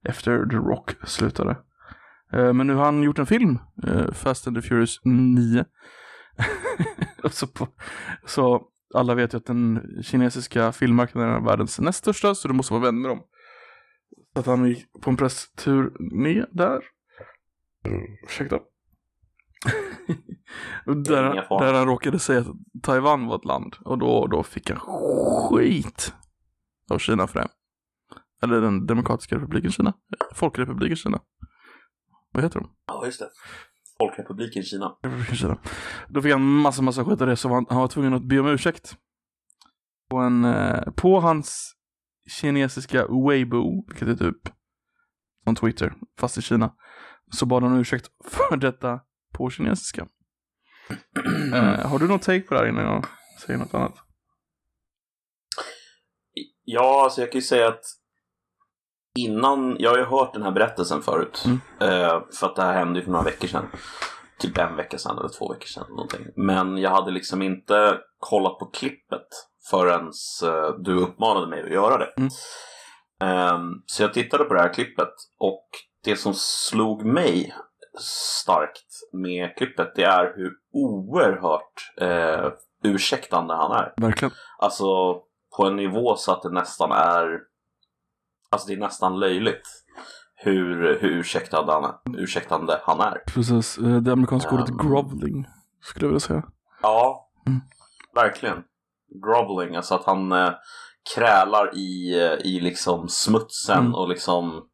[0.05, 1.57] Efter The Rock slutade.
[2.33, 5.65] Eh, Men nu har han gjort en film, eh, Fast and the Furious 9.
[7.23, 7.67] Och så, på,
[8.25, 8.61] så
[8.93, 12.83] alla vet ju att den kinesiska filmmarknaden är världens näst största, så du måste vara
[12.83, 13.19] vän med dem.
[14.33, 16.81] Så att han gick på en pressturné där.
[18.23, 18.59] Ursäkta.
[20.85, 22.47] Där, där han råkade säga att
[22.83, 23.75] Taiwan var ett land.
[23.85, 24.79] Och då, då fick han
[25.49, 26.13] skit
[26.91, 27.47] av Kina för det.
[28.43, 29.93] Eller den demokratiska republiken Kina.
[30.33, 31.21] Folkrepubliken Kina.
[32.31, 32.69] Vad heter de?
[32.87, 33.29] Ja, just det.
[33.97, 34.95] Folkrepubliken Kina.
[35.33, 35.57] Kina.
[36.07, 38.39] Då fick han massa, massa skit av det, så han, han var tvungen att be
[38.39, 38.97] om ursäkt.
[40.09, 41.75] På, en, eh, på hans
[42.41, 44.49] kinesiska Weibo, vilket är typ
[45.43, 46.73] som Twitter, fast i Kina,
[47.31, 48.99] så bad han om ursäkt för detta
[49.33, 50.07] på kinesiska.
[51.53, 53.05] Eh, har du något take på det här innan jag
[53.45, 53.95] säger något annat?
[56.63, 57.83] Ja, alltså jag kan ju säga att
[59.17, 61.45] innan, jag har ju hört den här berättelsen förut.
[61.45, 61.59] Mm.
[61.79, 63.67] Eh, för att det här hände ju för några veckor sedan.
[64.39, 65.85] Typ en vecka sedan eller två veckor sedan.
[65.89, 66.25] Någonting.
[66.35, 69.27] Men jag hade liksom inte kollat på klippet
[69.69, 70.11] förrän
[70.43, 72.13] eh, du uppmanade mig att göra det.
[72.17, 72.29] Mm.
[73.21, 75.67] Ehm, så jag tittade på det här klippet och
[76.03, 77.55] det som slog mig
[77.99, 82.51] starkt med klippet det är hur oerhört eh,
[82.83, 83.93] ursäktande han är.
[83.97, 84.31] Verkligen.
[84.57, 84.85] Alltså
[85.57, 87.39] på en nivå så att det nästan är
[88.51, 89.61] Alltså det är nästan löjligt
[90.35, 93.17] hur, hur ursäktande, han ursäktande han är.
[93.27, 94.77] Precis, eh, det amerikanska ordet Um.
[94.77, 95.45] groveling,
[95.81, 96.43] skulle jag vilja säga.
[96.81, 97.59] Ja, Mm.
[98.15, 98.63] verkligen.
[99.25, 100.51] Groveling, alltså att han eh,
[101.15, 103.95] krälar i, eh, i liksom smutsen Mm.
[103.95, 104.68] och liksom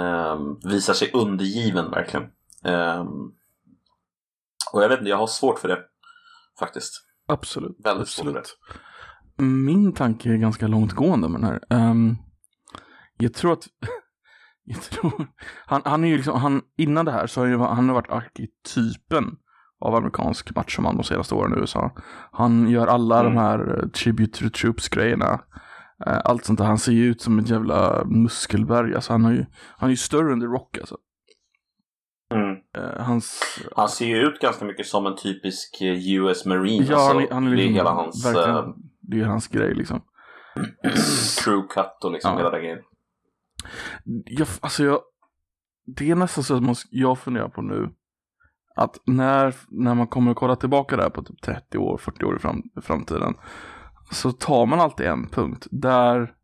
[0.00, 2.26] ehm, visar sig undergiven verkligen.
[2.64, 3.06] Ehm,
[4.72, 5.78] och jag vet inte, jag har svårt för det
[6.58, 6.92] faktiskt.
[7.28, 7.76] Absolut.
[7.84, 8.58] Väldigt svårt för absolut.
[9.38, 11.60] Min tanke är ganska långtgående med den här.
[11.70, 12.16] Ehm,
[13.16, 13.66] jag tror att,
[14.64, 15.26] jag tror,
[15.66, 18.10] han, han är ju liksom, han, innan det här så har ju, han har varit
[18.10, 19.36] arketypen
[19.80, 21.90] av amerikansk machoman de senaste åren i USA.
[22.32, 23.34] Han gör alla Mm.
[23.34, 25.40] de här eh, tribute to troops grejerna.
[26.06, 26.66] Eh, Allt sånt där.
[26.66, 28.94] Han ser ju ut som ett jävla muskelberg.
[28.94, 29.44] Alltså han, har ju,
[29.78, 30.96] han är ju större än The Rock alltså.
[32.34, 32.56] Mm.
[32.76, 33.42] Eh, Hans,
[33.76, 36.84] Han ser ju ut ganska mycket som en typisk eh, US Marine.
[36.84, 38.64] ja, alltså, han, är- han är det är liksom, hela hans eh,
[39.00, 40.02] det är hans grej liksom.
[41.44, 42.38] crew cut och liksom Ja.
[42.38, 42.78] hela den grejen.
[44.24, 45.00] jag, alltså jag,
[45.96, 47.90] det är nästan så att man, jag funderar på nu
[48.76, 52.36] att när, när man kommer att kolla tillbaka där på typ 30 år, 40 år
[52.36, 53.34] i fram, framtiden
[54.12, 55.66] så tar man alltid en punkt.
[55.70, 56.34] Där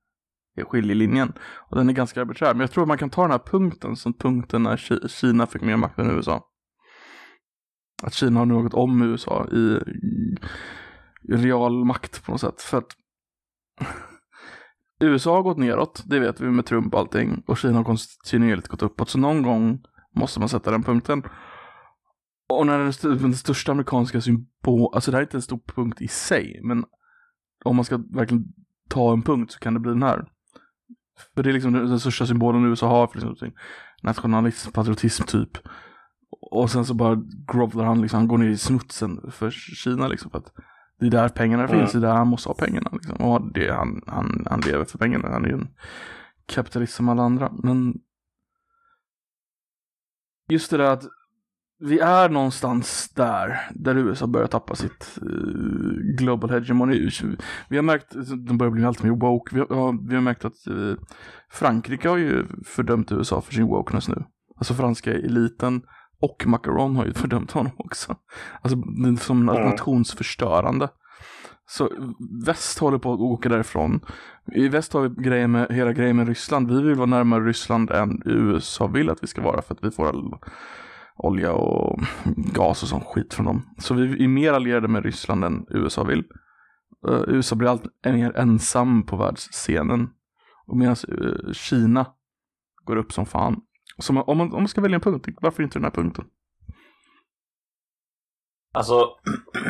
[0.56, 1.32] är skiljelinjen.
[1.70, 2.54] Och den är ganska arbiträr.
[2.54, 4.76] Men jag tror att man kan ta den här punkten som punkten när
[5.08, 6.44] Kina fick mer makt än USA.
[8.02, 9.78] Att Kina har något om USA i,
[11.32, 12.62] i real makt på något sätt.
[12.62, 12.96] För att
[15.00, 17.42] USA har gått neråt, det vet vi med Trump och allting.
[17.46, 19.08] Och Kina har kontinuerligt gått uppåt.
[19.08, 19.80] Så någon gång
[20.16, 21.22] måste man sätta den punkten.
[22.48, 25.60] Och när den, st- den största amerikanska symbol, alltså det här är inte en stor
[25.66, 26.84] punkt i sig, men
[27.64, 28.44] om man ska verkligen
[28.88, 30.28] ta en punkt så kan det bli den här.
[31.34, 33.52] För det är liksom den, största symbolen USA har för liksom,
[34.02, 35.58] nationalism, patriotism typ.
[36.30, 40.30] Och sen så bara grovelar han liksom, han går ner i smutsen för Kina liksom
[40.30, 40.52] för att
[41.00, 41.78] det är där pengarna Mm.
[41.78, 43.16] finns, det är där han måste ha pengarna liksom.
[43.16, 45.68] Och det, han, han, han lever för pengarna, han är ju en
[46.46, 47.52] kapitalist som alla andra.
[47.62, 48.00] Men
[50.48, 51.04] just det där att
[51.80, 57.10] vi är någonstans där, där USA börjar tappa sitt eh, global hegemoni.
[57.68, 58.14] Vi har märkt,
[58.46, 59.54] de börjar bli allt mer woke.
[59.54, 60.94] Vi har, vi har märkt att eh,
[61.50, 64.24] Frankrike har ju fördömt USA för sin wokeness nu.
[64.56, 65.82] Alltså franska eliten
[66.20, 68.16] och Macron har ju fördömt honom också.
[68.62, 68.78] Alltså
[69.20, 69.64] som Mm.
[69.64, 70.88] nationsförstörande.
[71.70, 71.90] Så
[72.46, 74.00] väst håller på att åka därifrån.
[74.52, 76.70] I väst har vi grejer med, hela grejen med Ryssland.
[76.70, 79.90] Vi vill vara närmare Ryssland än USA vill att vi ska vara för att vi
[79.90, 80.34] får all
[81.18, 82.00] olja och
[82.36, 83.74] gas och sån skit från dem.
[83.78, 86.24] Så vi är mer allierade med Ryssland än USA vill.
[87.08, 90.10] Eh, USA blir allt mer ensam på världsscenen.
[90.66, 92.06] Och medan eh, Kina
[92.84, 93.60] går upp som fan.
[93.98, 96.24] Så man, om, man, om man ska välja en punkt, varför inte den här punkten?
[98.74, 99.08] Alltså,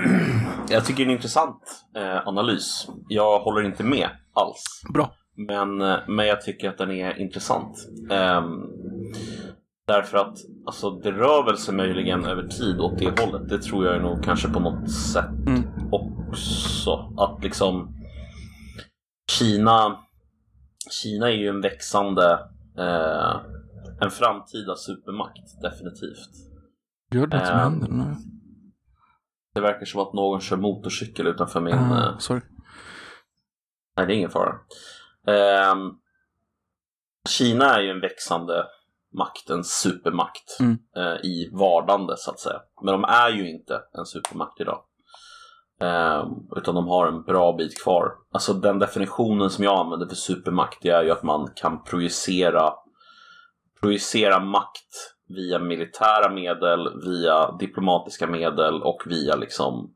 [0.68, 1.62] jag tycker det är en intressant
[1.96, 2.88] eh, analys.
[3.08, 4.82] Jag håller inte med alls.
[4.94, 5.14] Bra.
[5.36, 5.76] Men,
[6.16, 7.76] men jag tycker att den är intressant.
[8.10, 8.62] Ehm,
[9.88, 13.48] Därför att alltså, det rör väl sig möjligen över tid åt det hållet.
[13.48, 15.62] Det tror jag nog kanske på något sätt Mm.
[15.92, 17.14] också.
[17.18, 17.94] Att liksom
[19.30, 19.98] Kina
[20.90, 22.32] Kina är ju en växande
[22.78, 23.36] eh,
[24.00, 26.30] en framtida supermakt definitivt.
[27.14, 28.14] Gör det som Ehm, händer nu?
[29.54, 31.74] Det verkar som att någon kör motorcykel utanför min...
[31.74, 32.40] Eh, sorry.
[33.96, 34.54] Nej, det är ingen fara.
[35.26, 35.90] Ehm,
[37.28, 38.64] Kina är ju en växande
[39.12, 40.78] makt, en supermakt Mm.
[40.96, 42.60] eh, i vardande så att säga.
[42.82, 44.82] Men de är ju inte en supermakt idag.
[45.80, 48.12] Ehm, utan de har en bra bit kvar.
[48.32, 52.72] Alltså den definitionen som jag använder för supermakt det är ju att man kan projicera,
[53.80, 59.94] projicera makt via militära medel, via diplomatiska medel och via liksom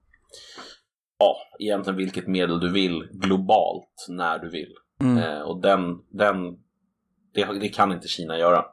[1.19, 4.75] ja, egentligen vilket medel du vill globalt när du vill.
[5.01, 5.19] Mm.
[5.19, 6.37] Eh, och den, den
[7.35, 8.65] det, det kan inte Kina göra.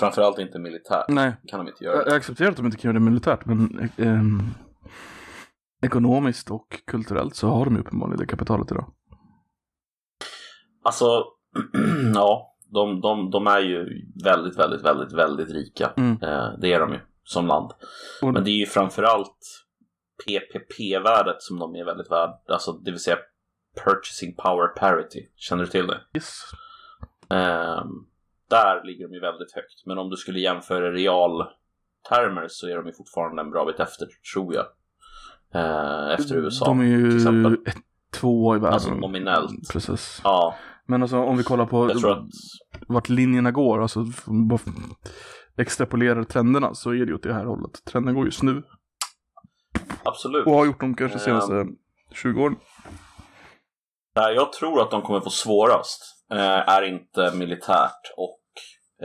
[0.00, 1.04] Framförallt inte militärt.
[1.08, 1.96] Nej, kan de inte göra.
[2.06, 4.42] jag accepterar att de inte kan göra det militärt, men ehm,
[5.82, 8.92] ekonomiskt och kulturellt så har de ju uppenbarligen det kapitalet idag.
[10.84, 11.24] Alltså,
[12.14, 13.86] ja, de, de, de är ju
[14.24, 15.92] väldigt, väldigt, väldigt, väldigt rika.
[15.96, 16.12] Mm.
[16.22, 17.70] Eh, det är de ju som land.
[18.22, 19.38] Och- Men det är ju framförallt
[20.26, 22.38] PPP-värdet som de är väldigt värda.
[22.48, 23.16] Alltså, det vill säga
[23.84, 25.20] Purchasing Power Parity.
[25.36, 26.00] Känner du till det?
[26.14, 26.40] Yes.
[27.30, 27.88] Ehm,
[28.50, 29.86] där ligger de ju väldigt högt.
[29.86, 34.06] Men om du skulle jämföra realtermer så är de ju fortfarande en bra bit efter,
[34.34, 34.66] tror jag.
[35.54, 36.64] Eh, efter USA.
[36.64, 37.52] De är till ju exempel.
[37.66, 37.76] ett,
[38.12, 38.74] två i världen.
[38.74, 39.72] Alltså nominellt.
[39.72, 40.20] Precis.
[40.24, 40.54] Ja,
[40.86, 41.92] Men alltså om vi kollar på att...
[42.88, 44.04] vart linjerna går, alltså
[44.48, 44.60] bara
[45.56, 47.84] extrapolerar trenderna så är det ju åt det här hållet.
[47.84, 48.62] Trenden går just nu
[50.02, 50.46] Absolut.
[50.46, 51.24] och har gjort de kanske Ehm.
[51.24, 51.66] senaste
[52.12, 52.56] 20 åren.
[54.14, 56.13] Jag tror att de kommer få svårast
[56.66, 58.40] är inte militärt och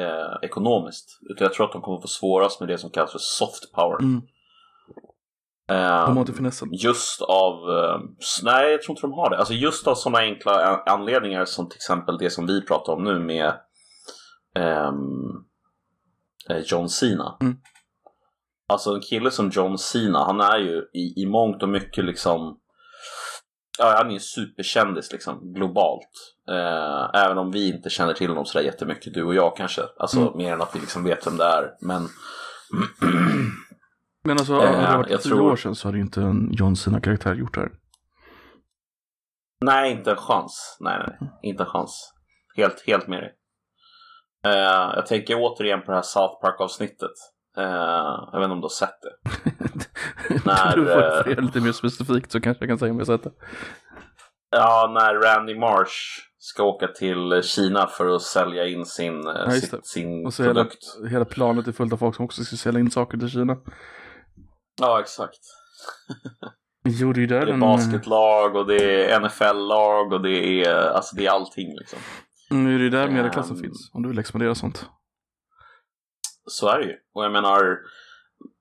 [0.03, 1.19] eh, ekonomiskt.
[1.29, 3.99] Utan jag tror att de kommer få svårast med det som kallas för soft power.
[3.99, 4.21] Mm.
[5.69, 6.69] Eh, De har inte finessen.
[6.71, 7.99] Just av, eh,
[8.43, 9.37] nej jag tror inte de har det.
[9.37, 13.03] Alltså just av sådana enkla an- anledningar som till exempel det som vi pratar om
[13.03, 13.53] nu med
[14.55, 15.45] ehm,
[16.49, 17.37] eh, John Cena.
[17.41, 17.57] Mm.
[18.67, 22.59] Alltså en kille som John Cena, han är ju i, i mångt och mycket liksom
[23.81, 26.09] Ja, han är en superkändis liksom globalt.
[26.49, 29.81] Eh, även om vi inte känner till honom sådär jättemycket, du och jag kanske.
[29.99, 30.37] Alltså Mm.
[30.37, 31.71] mer än att vi liksom vet vem det är.
[31.81, 32.03] Men
[34.23, 36.49] Men alltså, Eh, hade det varit jag tror- år sedan så hade ju inte en
[36.51, 37.71] John Cena-karaktär gjort det här.
[39.61, 40.77] Nej, inte en chans.
[40.79, 41.29] Nej, nej, nej.
[41.43, 42.13] inte en chans.
[42.55, 43.33] Helt, helt med dig.
[44.45, 47.11] Eh, jag tänker återigen på det här South Park-avsnittet.
[47.57, 47.63] Eh,
[48.31, 49.29] jag vet inte om du har sett det.
[50.45, 53.07] När, du får eh, säga lite mer specifikt så kanske jag kan säga om jag
[53.07, 53.31] sett det.
[54.51, 55.93] Ja, när Randy Marsh
[56.37, 59.51] ska åka till Kina för att sälja in sin, eh, Ja, det.
[59.51, 60.83] sitt, sin Och så hela, produkt.
[61.09, 63.57] hela planet är fullt av folk som också ska sälja in saker till Kina.
[64.81, 65.39] Ja, exakt.
[66.83, 67.59] Jo, det är där Det är den...
[67.59, 71.99] basketlag och det är NFL-lag och det är, alltså det är allting liksom.
[72.49, 73.91] Nu är det ju där medelklassen finns.
[73.93, 74.89] Om du vill expandera sånt.
[76.49, 76.95] Så är det ju.
[77.13, 77.77] Och jag menar,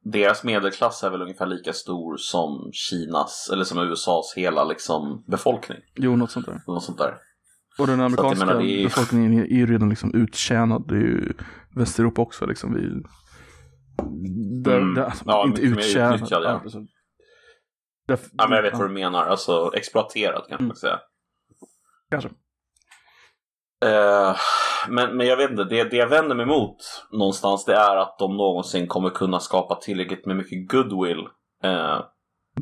[0.04, 5.78] deras medelklass är väl ungefär lika stor som Kinas, eller som USAs hela liksom befolkning.
[5.94, 6.60] Jo, något sånt där.
[6.66, 7.18] Något sånt där.
[7.78, 10.88] Och den amerikanska menar, är- befolkningen är ju redan liksom uttjänad.
[10.88, 11.32] Det är ju
[11.76, 12.74] Västeuropa också liksom.
[12.74, 13.02] Vi...
[14.62, 14.94] Där, Mm.
[14.94, 16.26] där, alltså, Ja, inte uttjänad.
[16.30, 16.40] ja.
[16.42, 16.70] Ja.
[18.08, 19.26] Därför- Ja, men jag vet vad du menar.
[19.26, 21.00] Alltså exploaterat kanske man ska säga.
[22.10, 22.30] Kanske.
[23.84, 24.36] Eh,
[24.88, 26.76] men, men jag vet inte, det, det jag vänder mig emot
[27.12, 31.18] någonstans det är att de någonsin kommer kunna skapa tillräckligt med mycket goodwill
[31.64, 32.00] eh,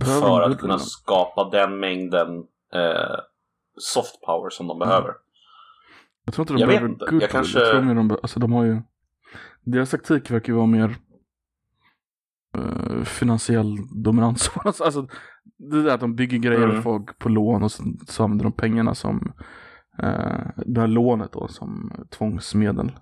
[0.04, 2.36] för att kunna skapa den mängden
[2.74, 3.16] eh,
[3.78, 5.14] soft power som de behöver.
[6.24, 7.04] Jag tror inte de Jag vet behöver inte.
[7.04, 7.28] Jag goodwill.
[7.30, 8.82] kanske- Jag tror mer de, alltså de har ju...
[9.64, 10.96] Deras taktik verkar ju vara mer
[12.58, 14.50] eh, finansiell dominans.
[14.64, 15.06] alltså,
[15.58, 16.82] det där att de bygger grejer Mm.
[16.82, 19.32] folk på lån och så, så använder de pengarna som
[20.66, 22.92] det här lånet då som tvångsmedel.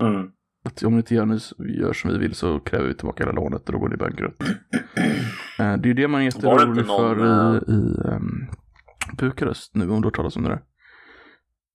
[0.00, 0.30] Mm.
[0.64, 1.38] Att om ni inte gör, ni
[1.80, 4.42] gör som vi vill så kräver vi tillbaka hela lånet och då går det bankrutt.
[5.58, 8.48] Eh, det är det man är Var det inte jätterolig någon, för i, i um,
[9.18, 10.62] Bukarest nu om du har talat om det där.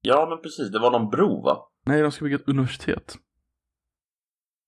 [0.01, 0.71] Ja, men precis.
[0.71, 1.57] Det var någon bro, va?
[1.85, 3.17] Nej, de ska bygga ett universitet.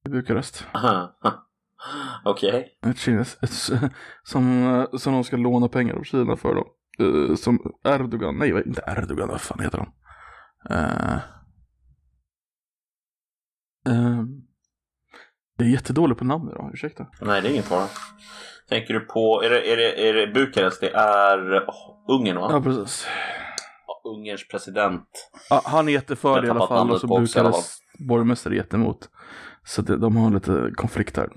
[0.05, 0.67] I Bukarest.
[2.25, 2.77] Okej.
[2.85, 3.51] Ett kines, ett,
[4.23, 6.67] som, eh, som de ska låna pengar av Kina för då.
[6.99, 9.91] Eh, som Erdogan, nej inte Erdogan, vad fan heter han?
[10.71, 11.19] Uh,
[13.89, 14.25] uh,
[15.57, 17.07] jag är jättedålig på namn idag, ursäkta.
[17.21, 17.87] Nej, det är ingen fara.
[18.69, 20.81] Tänker du på, är det, är det, är det Bukarest?
[20.81, 22.49] Det är oh, Ungern, va?
[22.51, 23.07] Ja, precis.
[23.87, 25.29] Ja, Ungerns president.
[25.49, 29.09] Ja, han är jätteför det i alla fall och så Bukarest borgmästare är jättemot.
[29.63, 31.29] Så det, de har lite konflikt där.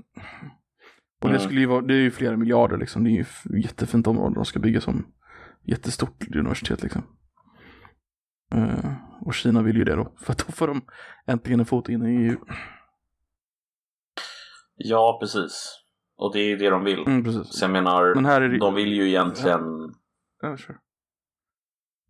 [1.21, 1.39] Och det Mm.
[1.39, 3.03] skulle ju vara, det är ju flera miljarder liksom.
[3.03, 3.25] Det är ju
[3.61, 5.05] jättefint område de ska bygga som
[5.63, 7.03] jättestort universitet liksom.
[8.55, 10.13] Eh, och Kina vill ju det då.
[10.21, 10.81] För att då får de
[11.27, 12.37] äntligen en fot in i EU.
[14.75, 15.79] Ja, precis.
[16.17, 16.99] Och det är ju det de vill.
[17.07, 17.47] Mm, precis.
[17.47, 19.61] Så jag menar, Men här är det, de vill ju egentligen...
[20.41, 20.77] ja, sure.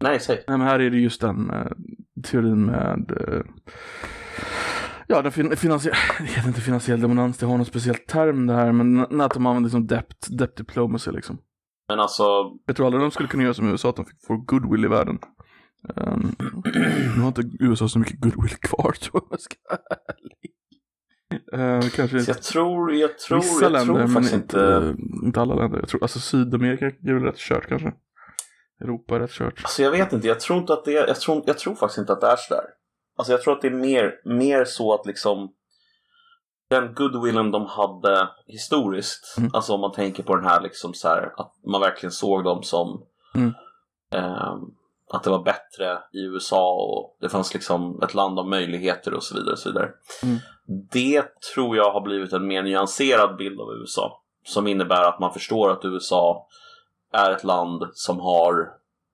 [0.04, 0.44] Nej, säg.
[0.48, 1.72] Nej men här är det just den eh,
[2.24, 3.42] teorin med eh,
[5.08, 8.54] Ja, den fin- finansiella, det heter inte finansiell dominans, det har någon speciell term det
[8.54, 11.38] här, men att de använder liksom debt, debt diplomacy liksom.
[11.88, 12.24] Men alltså,
[12.66, 14.88] Jag tror aldrig de skulle kunna göra som USA, att de fick få goodwill i
[14.88, 15.20] världen.
[15.96, 16.36] Um,
[17.16, 19.56] nu har inte USA så mycket goodwill kvar tror jag ska.
[21.54, 24.96] Eh, kanske jag tror, jag tror, vissa jag länder, tror men inte...
[25.26, 25.80] inte alla länder.
[25.80, 27.94] Jag tror, alltså Sydamerika är väl rätt kört kanske.
[28.82, 29.62] Europa är rätt kört.
[29.64, 31.98] Alltså jag vet inte, jag tror inte att det är, jag tror, jag tror faktiskt
[31.98, 32.66] inte att det är sådär.
[33.18, 35.54] Alltså jag tror att det är mer, mer så att liksom
[36.74, 39.50] den goodwillen de hade historiskt, Mm.
[39.54, 42.64] alltså om man tänker på den här liksom så här, att man verkligen såg dem
[42.64, 43.04] som
[43.36, 43.54] Mm.
[44.12, 44.60] ehm,
[45.12, 49.24] att det var bättre i USA och det fanns liksom ett land av möjligheter och
[49.24, 49.52] så vidare.
[49.54, 49.92] Och så vidare.
[50.24, 50.38] Mm.
[50.92, 54.22] Det tror jag har blivit en mer nyanserad bild av USA.
[54.46, 56.48] Som innebär att man förstår att USA
[57.14, 58.70] är ett land som har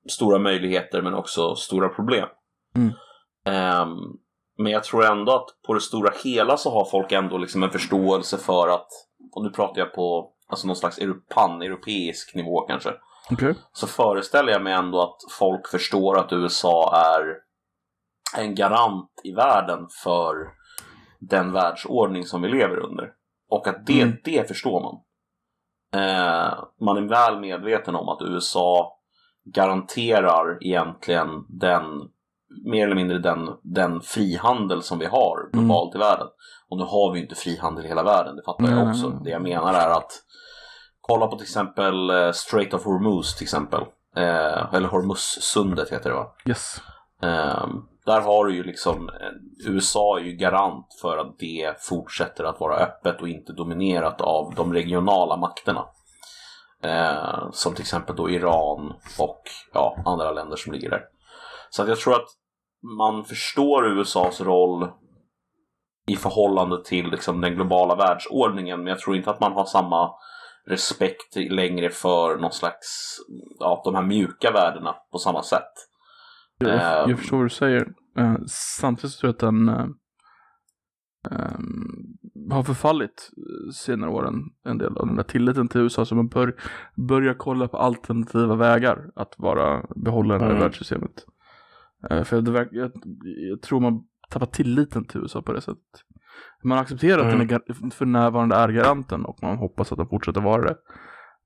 [0.10, 2.28] stora möjligheter men också stora problem.
[2.76, 2.94] Mm.
[4.64, 7.70] Men jag tror ändå att på det stora hela så har folk ändå liksom en
[7.72, 8.88] förståelse för att,
[9.36, 12.94] och nu pratar jag på alltså någon slags euro- pan-europeisk nivå kanske,
[13.32, 13.56] Okej.
[13.74, 17.36] så föreställer jag mig ändå att folk förstår att USA är
[18.38, 20.36] en garant i världen för
[21.20, 23.12] den världsordning som vi lever under.
[23.50, 24.18] Och att det, Mm.
[24.24, 24.96] det förstår man.
[26.04, 28.98] Eh, man är väl medveten om att USA
[29.54, 31.84] garanterar egentligen den
[32.66, 36.28] mer eller mindre den, den frihandel som vi har globalt i världen.
[36.70, 38.90] Och nu har vi ju inte frihandel i hela världen, det fattar jag Nej.
[38.90, 39.10] också.
[39.10, 40.12] Det jag menar är att
[41.02, 43.82] kolla på till exempel eh, Strait of Hormuz till exempel.
[44.16, 46.28] Eh, eller Hormuzsundet heter det va?
[46.46, 46.82] Yes.
[47.22, 52.44] Ehm, där har du ju liksom, eh, USA är ju garant för att det fortsätter
[52.44, 55.86] att vara öppet och inte dominerat av de regionala makterna.
[56.84, 59.42] Eh, som till exempel då Iran och
[59.74, 61.02] ja, andra länder som ligger där.
[61.70, 62.28] Så att jag tror att
[63.00, 64.88] man förstår USAs roll
[66.12, 70.12] i förhållande till liksom, den globala världsordningen, men jag tror inte att man har samma
[70.68, 73.18] respekt längre för någon slags,
[73.60, 75.72] ja, de här mjuka värdena på samma sätt.
[76.58, 77.10] Jag, Ehm.
[77.10, 77.88] jag förstår vad du säger.
[78.18, 78.36] Eh,
[78.80, 79.86] samtidigt så tror jag att den eh,
[81.32, 86.16] ehm, har förfallit eh, senare åren en del av den där tilliten till USA så
[86.16, 86.56] man bör,
[87.08, 90.62] börjar kolla på alternativa vägar att vara behålla det här Mm.
[90.62, 91.26] världssystemet.
[92.10, 92.92] Eh, för det, jag,
[93.50, 95.84] jag tror man tappar tilliten till USA på det sättet.
[96.64, 97.48] Man accepterar att Mm.
[97.48, 100.76] den är, gar- för närvarande är garanten och man hoppas att den fortsätter vara det.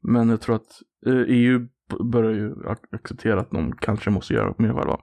[0.01, 4.33] Men jag tror att eh, EU b- börjar ju ac- acceptera att de kanske måste
[4.33, 4.97] göra mer själva.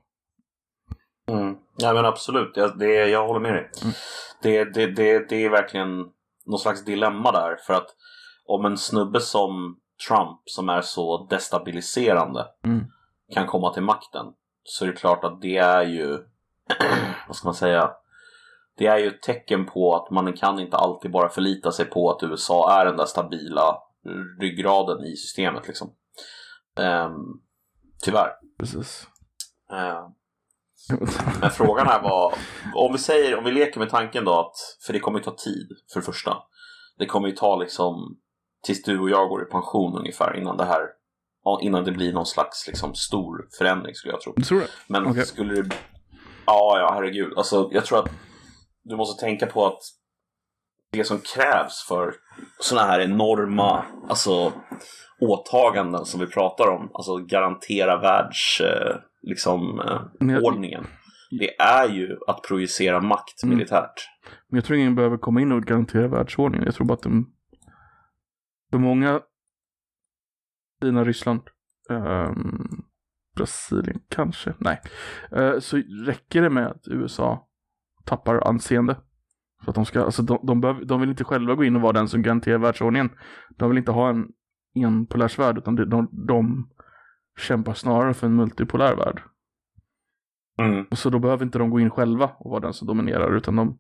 [1.29, 1.57] Mm.
[1.77, 3.71] Ja men absolut, jag, det, jag håller med dig.
[3.83, 3.95] Mm.
[4.43, 5.99] Det, det, det, det är verkligen
[6.47, 7.57] någon slags dilemma där.
[7.67, 7.87] För att
[8.47, 9.77] om en snubbe som
[10.09, 12.81] Trump, som är så destabiliserande, Mm.
[13.35, 14.27] kan komma till makten,
[14.71, 16.07] så är det klart att det är ju,
[17.27, 17.91] vad ska man säga,
[18.77, 22.11] det är ju ett tecken på att man kan inte alltid bara förlita sig på
[22.11, 23.79] att USA är den där stabila
[24.41, 25.93] ryggraden i systemet liksom.
[26.79, 27.13] Ehm,
[28.03, 28.31] tyvärr.
[28.59, 29.07] Precis.
[29.73, 30.05] Ehm,
[31.41, 32.35] men frågan är vad,
[32.75, 34.55] om vi säger, om vi leker med tanken då att,
[34.87, 36.37] för det kommer ju ta tid för det första.
[36.99, 38.19] Det kommer ju ta liksom
[38.63, 40.81] tills du och jag går i pension ungefär innan det här,
[41.63, 44.33] innan det blir någon slags liksom stor förändring skulle jag tro.
[44.37, 44.67] Du tror det?
[44.87, 45.27] Men Okej.
[45.27, 45.75] skulle det,
[46.47, 48.11] ja ja herregud, alltså jag tror att
[48.85, 49.79] du måste tänka på att
[50.93, 52.15] det som krävs för
[52.61, 54.53] sådana här enorma, alltså
[55.21, 60.87] åtaganden som vi pratar om, alltså garantera världs, eh, liksom, eh, ordningen.
[61.41, 63.57] Det är ju att projicera makt Mm.
[63.57, 64.09] militärt.
[64.49, 66.65] men jag tror ingen behöver komma in och garantera världsordningen.
[66.67, 67.33] Jag tror bara att de,
[68.71, 69.21] för många,
[70.81, 71.41] Kina, Ryssland,
[71.91, 72.83] ehm,
[73.37, 74.81] Brasilien kanske, nej,
[75.33, 75.77] Eh, så
[76.07, 77.49] räcker det med att USA
[78.05, 78.97] tappar anseende.
[79.65, 81.83] Så att de ska, alltså de, de, behöver, de vill inte själva gå in och
[81.83, 83.11] vara den som garanterar världsordningen.
[83.57, 84.29] De vill inte ha en
[84.75, 86.69] enpolärsvärld utan de, de, de
[87.39, 89.23] kämpar snarare för en multipolär värld.
[90.59, 90.87] Mm.
[90.93, 93.79] Så då behöver inte de gå in själva och vara den som dominerar utan de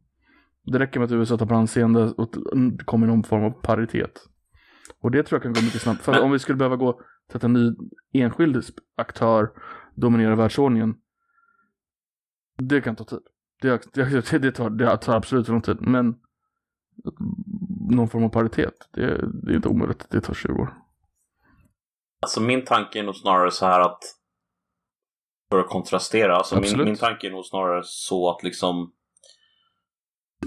[0.64, 2.34] Det räcker med att USA tappar anseende och
[2.78, 4.29] det kommer någon form av paritet.
[5.00, 6.02] Och det tror jag kan gå mycket snabbt.
[6.02, 7.74] För Men- om vi skulle behöva gå till att en ny
[8.12, 8.64] enskild
[8.96, 9.50] aktör
[9.94, 10.94] dominerar världsordningen.
[12.58, 13.20] Det kan ta tid.
[13.60, 15.76] Det, det, det, tar, det tar absolut lång tid.
[15.80, 16.14] Men
[17.90, 18.74] någon form av paritet.
[18.92, 19.06] Det,
[19.42, 20.74] det är inte omöjligt det tar 20 år.
[22.22, 23.98] Alltså min tanke är nog snarare så här att
[25.50, 28.92] för att kontrastera, alltså min, min tanke är nog snarare så att liksom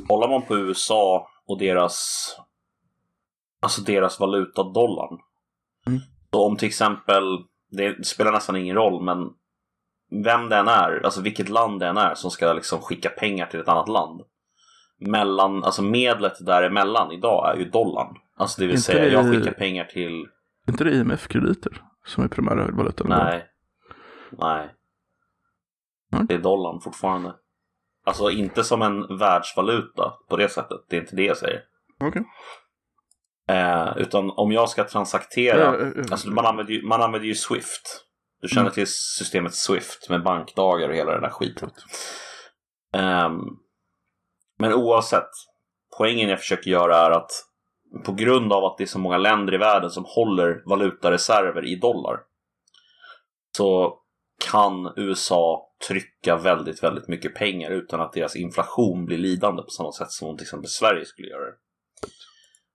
[0.08, 2.26] Kollar man på USA och deras
[3.64, 5.20] Alltså deras valuta dollarn.
[5.88, 6.00] Mm.
[6.32, 7.24] Så om till exempel,
[7.72, 9.30] det spelar nästan ingen roll, men
[10.24, 13.46] vem det än är, alltså vilket land det än är som ska liksom skicka pengar
[13.46, 14.22] till ett annat land.
[15.00, 18.18] Mellan, alltså medlet däremellan idag är ju dollarn.
[18.38, 20.28] Alltså det vill inte säga, jag skickar pengar till...
[20.68, 23.08] Inte det IMF-krediter som är primära valutan?
[23.10, 23.46] Nej.
[24.30, 24.70] Nej.
[26.14, 26.26] Mm.
[26.26, 27.36] Det är dollarn fortfarande.
[28.06, 30.78] Alltså inte som en världsvaluta på det sättet.
[30.90, 31.62] Det är inte det jag säger.
[31.96, 32.08] Okej.
[32.08, 32.24] Okay.
[33.50, 38.06] Eh, utan om jag ska transaktera, alltså man använder, ju, man använder ju Swift.
[38.42, 38.74] Du känner mm.
[38.74, 41.70] till systemet Swift med bankdagar och hela den där skiten.
[42.98, 43.60] Um,
[44.60, 45.30] men oavsett,
[45.98, 47.32] poängen jag försöker göra är att
[48.06, 51.76] på grund av att det är så många länder i världen som håller valutareserver i
[51.76, 52.20] dollar
[53.58, 53.98] så
[54.52, 59.92] kan USA trycka väldigt, väldigt mycket pengar utan att deras inflation blir lidande på samma
[59.92, 61.56] sätt som till exempel Sverige skulle göra det.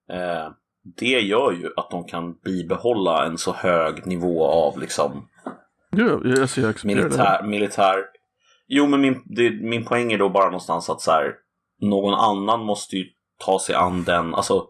[0.09, 0.51] Eh,
[0.97, 5.27] det gör ju att de kan bibehålla en så hög nivå av liksom
[5.89, 8.05] ja, ser, jag militär, militär.
[8.67, 11.35] Jo, men min, det, min poäng är då bara någonstans att så här,
[11.81, 13.05] någon annan måste ju
[13.37, 14.35] ta sig an den.
[14.35, 14.67] Alltså,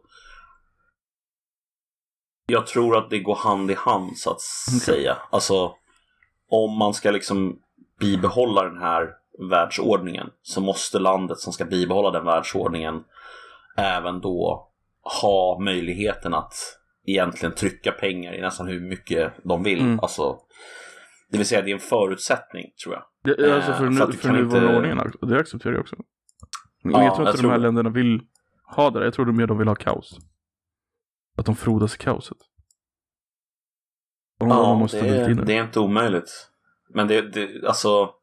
[2.46, 4.80] jag tror att det går hand i hand så att okay.
[4.80, 5.18] säga.
[5.30, 5.76] Alltså,
[6.50, 7.60] om man ska liksom
[8.00, 9.10] bibehålla den här
[9.50, 13.04] världsordningen så måste landet som ska bibehålla den världsordningen
[13.78, 14.69] även då
[15.22, 16.54] ha möjligheten att
[17.06, 19.80] egentligen trycka pengar i nästan hur mycket de vill.
[19.80, 20.00] Mm.
[20.00, 20.38] Alltså,
[21.32, 23.04] det vill säga det är en förutsättning tror jag.
[23.24, 24.78] Det, alltså för, eh, för, för nuvarande inte...
[24.78, 25.96] ordningen, det accepterar jag också.
[26.84, 28.22] Men ja, jag tror inte jag de här länderna vill
[28.76, 30.18] ha det Jag tror de mer de vill ha kaos.
[31.38, 32.38] Att de frodas i kaoset.
[34.40, 36.50] Och ja, det är, det är inte omöjligt.
[36.94, 38.14] Men det, det alltså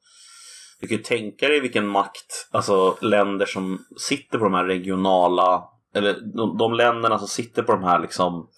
[0.81, 5.65] du kan ju tänka dig vilken makt, alltså länder som sitter på de här regionala
[5.97, 8.49] eller de, de länderna som sitter på de här liksom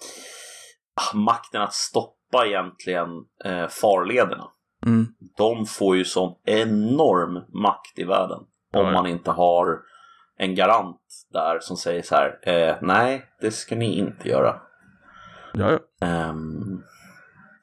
[0.95, 3.09] ah, makten att stoppa egentligen
[3.45, 4.45] eh, farlederna.
[4.86, 5.07] Mm.
[5.36, 8.39] De får ju sån enorm makt i världen.
[8.72, 8.91] Om ja.
[8.91, 9.78] man inte har
[10.39, 11.01] en garant
[11.32, 14.61] där som säger så här, eh, nej, det ska ni inte göra.
[15.53, 16.30] Ja, ja.
[16.30, 16.82] Um,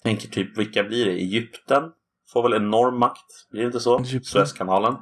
[0.04, 1.12] tänker typ, vilka blir det?
[1.12, 1.84] Egypten
[2.34, 4.00] får väl enorm makt, blir det inte så?
[4.00, 4.24] Egypten.
[4.24, 4.96] Suezkanalen.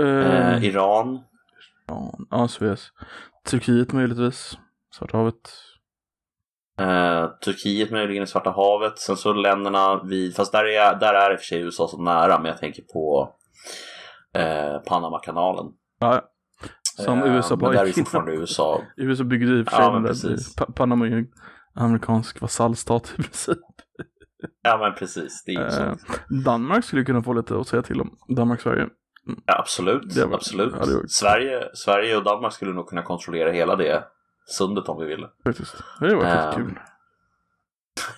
[0.00, 1.24] Uh, eh, Iran.
[2.30, 2.92] Ja, Suez.
[3.50, 4.58] Turkiet möjligtvis.
[4.94, 5.34] Svarta havet.
[6.80, 8.98] Eh, Turkiet möjligen i Svarta havet.
[8.98, 12.02] Sen så länderna vid, fast där är, där är i och för sig USA så
[12.02, 13.34] nära, men jag tänker på
[14.34, 15.66] eh, Panamakanalen.
[15.98, 16.22] Ja,
[16.82, 18.82] som eh, USA bara där är fortfarande USA.
[18.96, 20.36] USA byggde i och för sig ja, där.
[20.56, 21.26] Pa Panama är ju
[21.74, 23.58] amerikansk vasallstat i princip.
[24.62, 25.94] Ja men precis, det är ju eh,
[26.44, 28.18] Danmark skulle kunna få lite att säga till om.
[28.36, 28.88] Danmark-Sverige.
[29.46, 30.72] Ja, absolut, var, absolut.
[30.72, 31.06] Ja, var...
[31.06, 34.04] Sverige, Sverige och Danmark skulle nog kunna kontrollera hela det
[34.46, 35.30] sundet om vi ville.
[35.44, 36.54] Faktiskt, det var um...
[36.54, 36.78] kul.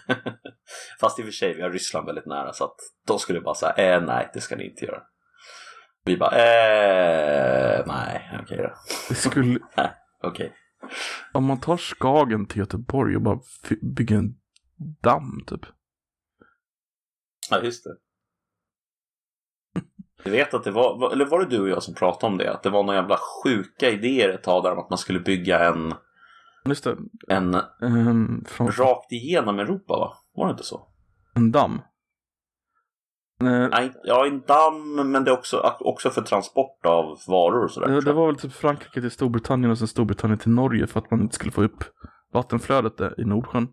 [1.00, 3.54] Fast i och för sig, vi har Ryssland väldigt nära så att de skulle bara
[3.54, 5.02] säga eh, nej, det ska ni inte göra.
[6.04, 8.74] Vi bara eh, nej, okej okay då.
[9.08, 9.58] Det skulle...
[9.76, 9.92] okej.
[10.22, 10.50] Okay.
[11.32, 13.40] Om man tar Skagen till Göteborg och bara
[13.82, 14.34] bygger en
[15.02, 15.66] damm typ.
[17.50, 17.96] Ja, just det.
[20.24, 22.52] Du vet att det var, eller var det du och jag som pratade om det?
[22.52, 25.68] Att det var några jävla sjuka idéer ett tag där om att man skulle bygga
[25.68, 25.94] en...
[26.64, 26.96] Just det.
[27.28, 27.56] En...
[27.80, 28.72] Um, från...
[28.72, 30.12] Rakt igenom Europa va?
[30.34, 30.86] Var det inte så?
[31.34, 31.80] En damm?
[33.42, 37.88] Nej, ja, en damm, men det är också, också för transport av varor och sådär.
[37.88, 41.10] Det, det var väl typ Frankrike till Storbritannien och sen Storbritannien till Norge för att
[41.10, 41.84] man inte skulle få upp
[42.32, 43.68] vattenflödet i Nordsjön.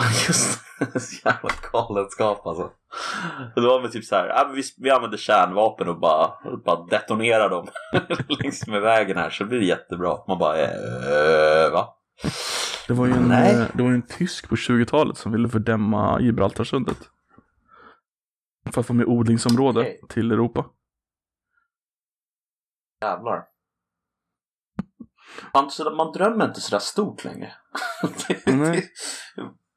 [0.28, 0.60] Just
[0.92, 2.70] det, jävla galenskap alltså.
[3.54, 6.30] Det var väl typ så här, äh, vi, vi använder kärnvapen och bara,
[6.64, 7.68] bara detonerar dem
[8.28, 10.18] längs med vägen här så blir det jättebra.
[10.28, 11.94] Man bara, äh, va?
[12.88, 13.54] Det var ju en, Nej.
[13.54, 16.98] Eh, det var en tysk på 20-talet som ville fördämma Gibraltarsundet.
[18.72, 19.98] För att få med odlingsområde okay.
[20.08, 20.64] till Europa.
[23.02, 23.44] Jävlar.
[25.54, 27.52] Man, man drömmer inte sådär stort längre.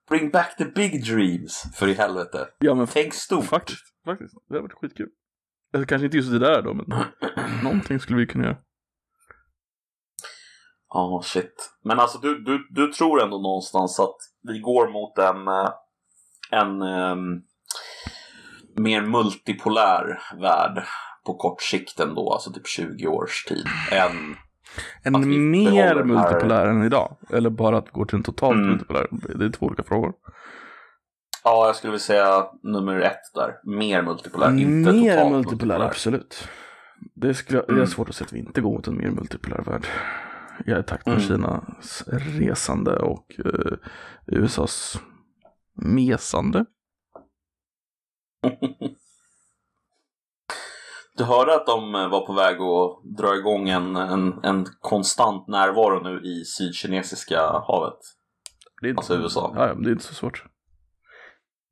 [0.10, 2.48] Bring back the big dreams, för i helvete.
[2.60, 3.46] Ja, men Tänk stort.
[3.46, 4.34] Faktiskt, faktiskt.
[4.50, 5.10] Det hade varit skitkul.
[5.74, 6.86] Alltså, kanske inte just det där då, men
[7.64, 8.58] någonting skulle vi kunna göra.
[10.90, 11.72] Ja, oh, shit.
[11.84, 14.16] Men alltså du, du, du tror ändå någonstans att
[14.48, 15.70] vi går mot en, eh,
[16.52, 17.44] en um,
[18.76, 20.84] mer multipolär värld
[21.26, 24.36] på kort sikt ändå, alltså typ 20 års tid, än
[25.04, 27.16] En mer multipolär än idag?
[27.30, 28.70] Eller bara att gå till en totalt Mm.
[28.70, 29.08] multipolär?
[29.12, 30.14] Det är två olika frågor.
[31.44, 33.54] Ja, jag skulle vilja säga nummer ett där.
[33.64, 36.48] Mer multipolär, inte mer totalt multipolär, absolut.
[37.16, 37.88] Det, skulle, det är Mm.
[37.88, 39.88] svårt att säga att vi inte går mot en mer multipolär värld.
[40.66, 41.28] Jag är i takt med Mm.
[41.28, 43.78] Kinas resande och eh,
[44.28, 45.00] USAs
[45.74, 46.66] mesande.
[51.18, 55.48] Du hörde att de eh, var på väg att dra igång en, en, en konstant
[55.48, 58.00] närvaro nu i Sydkinesiska havet.
[58.82, 59.54] Det är inte, Alltså USA.
[59.56, 60.46] Ja, det är inte så svårt.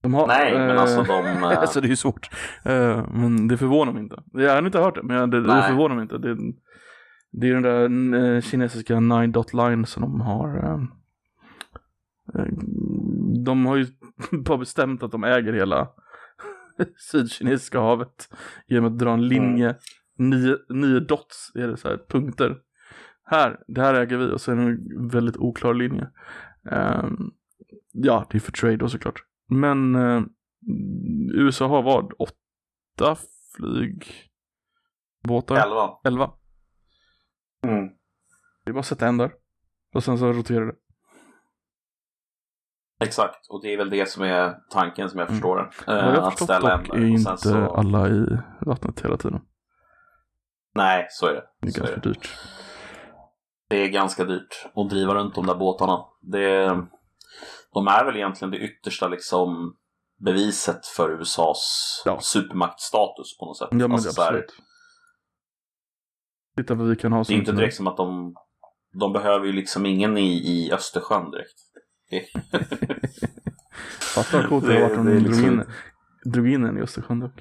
[0.04, 1.26] Har, Nej, men eh, alltså de...
[1.44, 2.30] eh, alltså det är ju svårt.
[3.14, 4.24] Men det förvånar mig inte.
[4.34, 6.18] Jag har inte hört det, men det, det förvånar mig inte.
[6.18, 6.38] Det,
[7.32, 10.80] det är den där kinesiska nine dot line som de har.
[13.46, 13.88] de har ju
[14.32, 15.88] bara bestämt att de äger hela
[17.12, 18.30] Sydkinesiska havet
[18.68, 19.76] genom att dra en linje.
[20.18, 22.58] Nio, nio dots är det så här, punkter.
[23.26, 26.10] Här, det här äger vi och sen en väldigt oklar linje.
[26.72, 27.32] Ehm,
[27.92, 29.24] ja, det är för trade då såklart.
[29.50, 30.22] Men eh,
[31.34, 32.14] USA har vad?
[32.18, 33.16] Åtta
[33.56, 35.56] flygbåtar?
[35.56, 36.00] Elva.
[36.04, 36.32] Elva.
[37.64, 37.88] Mm.
[38.64, 39.32] Det är bara att sätta en där.
[39.94, 40.76] Och sen så roterar det.
[43.00, 45.36] Exakt, och det är väl det som är tanken som jag Mm.
[45.40, 45.70] förstår det.
[45.88, 47.58] Vad Eh, jag har att ställa dock är inte så...
[47.76, 48.26] alla i
[48.62, 49.42] vattnet hela tiden.
[50.76, 51.44] Nej, så är det.
[51.62, 52.10] Det är Så är ganska det.
[52.10, 52.30] dyrt.
[53.70, 56.06] det är ganska dyrt att driva runt de där båtarna.
[56.22, 56.66] Det,
[57.74, 59.76] de är väl egentligen det yttersta liksom
[60.26, 62.20] beviset för USAs Ja.
[62.22, 63.68] supermaktstatus på något sätt.
[63.72, 64.54] Ja men Alltså, det så här, absolut.
[66.58, 68.36] Titta vad vi kan ha det är inte direkt som att de,
[69.00, 71.54] de behöver ju liksom ingen i, i Östersjön direkt.
[74.16, 75.64] Fattar vad coolt det Det- var att de drog, liksom- in,
[76.32, 77.36] drog in en i Östersjön dock.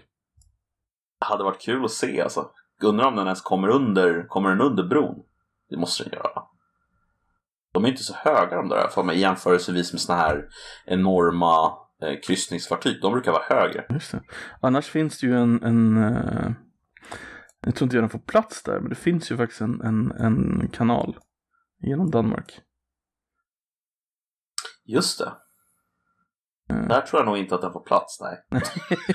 [1.21, 2.51] Det hade varit kul att se alltså.
[2.83, 5.15] Undrar om den ens kommer under, kommer den under bron?
[5.71, 6.43] Det måste den göra.
[7.73, 10.49] De är inte så höga de där för mig jämförelsevis med såna här
[10.87, 13.01] enorma eh, kryssningsfartyg.
[13.03, 13.85] De brukar vara högre.
[14.61, 16.51] Annars finns det ju en, en eh,
[17.61, 20.69] jag tror inte den får plats där, men det finns ju faktiskt en, en, en
[20.73, 21.17] kanal
[21.83, 22.61] genom Danmark.
[24.85, 25.33] Just det.
[26.71, 28.45] Eh, Där tror jag nog inte att den får plats, nej.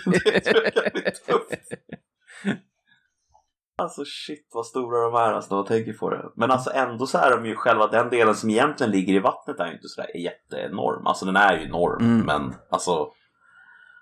[0.05, 1.74] det tror jag kan bli tufft.
[3.80, 6.26] Alltså shit vad stora de är alltså när man tänker på det.
[6.36, 9.59] Men alltså ändå så är de ju själva den delen som egentligen ligger i vattnet
[9.59, 11.07] är ju inte sådär jätteenorm.
[11.07, 12.26] Alltså den är ju enorm Mm.
[12.26, 13.11] men alltså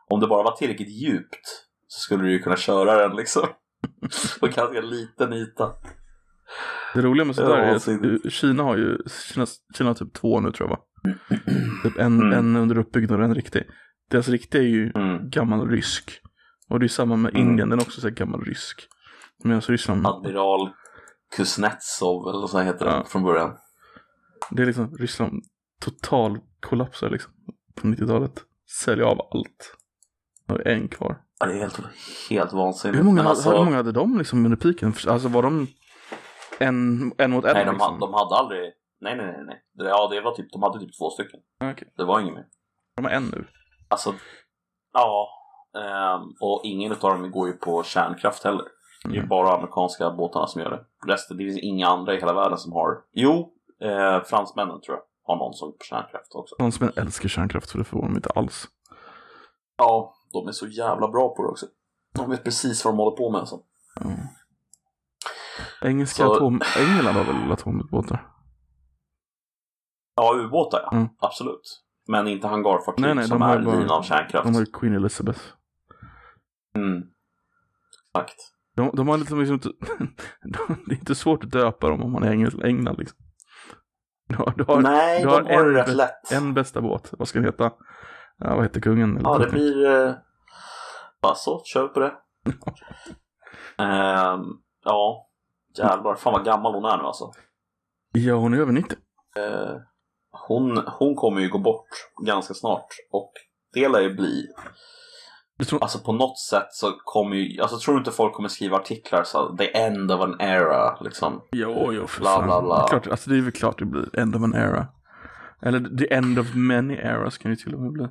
[0.09, 1.47] om det bara var tillräckligt djupt
[1.87, 3.47] så skulle du ju kunna köra den liksom.
[4.39, 5.71] På ganska liten yta.
[6.95, 8.97] Det roliga med sådär är att Kina har ju,
[9.33, 9.45] Kina,
[9.77, 10.83] Kina har typ två nu tror jag va?
[11.83, 12.33] Typ en, Mm.
[12.33, 13.63] en under uppbyggnad och en riktig.
[14.11, 15.29] Deras riktiga är ju Mm.
[15.29, 16.11] gammal rysk.
[16.69, 17.47] Och det är samma med Mm.
[17.47, 18.87] Indien, den är också så gammal rysk.
[19.43, 20.69] Medan Ryssland, Admiral
[21.35, 23.05] Kuznetsov eller så heter den Ja.
[23.07, 23.51] från början.
[24.51, 25.43] det är liksom Ryssland
[25.81, 27.31] total kollapsar liksom
[27.75, 28.43] på 90-talet.
[28.83, 29.75] Säljer av allt.
[30.49, 31.17] Och en kvar.
[31.39, 31.79] Ja, det är helt,
[32.29, 32.99] helt vansinnigt.
[32.99, 34.93] Hur många, alltså- hur många hade de liksom under piken?
[35.07, 35.67] Alltså var de
[36.59, 37.53] en, en mot en?
[37.53, 37.79] Nej, de, liksom?
[37.93, 38.73] hade, de hade aldrig...
[39.01, 39.43] Nej, nej, nej.
[39.45, 39.61] nej.
[39.73, 41.39] Det- Ja, det var typ, de hade typ två stycken.
[41.59, 41.93] Ah, okej.
[41.97, 42.45] Det var inget mer.
[42.95, 43.47] De har en nu.
[43.87, 44.13] Alltså,
[44.93, 45.27] ja.
[45.77, 48.65] ehm, och ingen av dem går ju på kärnkraft heller.
[49.03, 49.27] Det är Mm.
[49.27, 51.11] bara amerikanska båtarna som gör det.
[51.11, 52.97] Resten, det finns inga andra i hela världen som har...
[53.13, 56.71] Jo, eh, fransmännen tror jag har någon som på kärnkraft också.
[56.71, 58.67] Som älskar kärnkraft så det förvånar mig inte alls.
[59.77, 61.65] Ja, de är så jävla bra på det också.
[62.15, 63.39] De vet precis vad de håller på med.
[63.39, 63.59] Alltså.
[65.81, 66.61] Engelska Så- atom...
[66.77, 68.27] England har väl atomubåtar?
[70.15, 70.91] Ja, ubåtar ja.
[70.97, 71.07] Mm.
[71.19, 71.81] Absolut.
[72.07, 74.45] Men inte hangarfartyg Nej, nej, som har är drivna av kärnkraft.
[74.45, 75.41] De har ju Queen Elizabeth.
[76.75, 77.03] Mm.
[78.17, 78.35] Exakt.
[78.75, 79.59] De, de har liksom, liksom
[80.43, 83.17] de, det är inte svårt att döpa dem om man är Engel, England liksom.
[84.27, 86.31] Du har, du har Nej, du de har har det en rätt lätt.
[86.31, 87.13] en bästa båt.
[87.17, 87.71] Vad ska den heta?
[88.37, 89.17] Ja, vad heter kungen?
[89.17, 89.85] Eller Ja, det blir...
[90.07, 90.13] Eh...
[91.21, 92.13] Bara så, kör på det.
[93.83, 94.41] Ehm,
[94.83, 95.27] ja,
[95.77, 96.15] jävlar.
[96.15, 97.31] Fan vad gammal hon är nu alltså.
[98.11, 98.97] Ja, hon är över 90.
[99.37, 99.75] Eh,
[100.47, 101.87] hon, hon kommer ju gå bort
[102.25, 102.87] ganska snart.
[103.11, 103.31] Och
[103.73, 104.47] det lär ju bli...
[105.67, 105.81] Tror...
[105.83, 107.61] Alltså på något sätt så kommer ju...
[107.61, 111.41] Alltså tror du inte folk kommer skriva artiklar så the end of an era liksom?
[111.51, 112.45] Jo, jo, för Bla, fan.
[112.45, 112.81] bla, bla.
[112.81, 114.87] Det, klart, alltså, det är väl klart det blir end of an era.
[115.61, 118.07] Eller the end of many eras kan det till och med bli.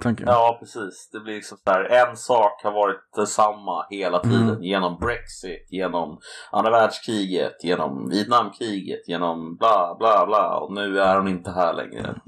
[0.00, 0.26] Tanken.
[0.28, 1.10] Ja, precis.
[1.12, 4.48] Det blir liksom så här, en sak har varit detsamma hela tiden.
[4.48, 4.62] Mm.
[4.62, 6.18] Genom Brexit, genom
[6.52, 10.58] andra världskriget, genom Vietnamkriget, genom bla bla bla.
[10.58, 12.20] Och nu är hon inte här längre.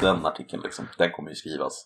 [0.00, 1.84] Den artikeln liksom, den kommer ju skrivas.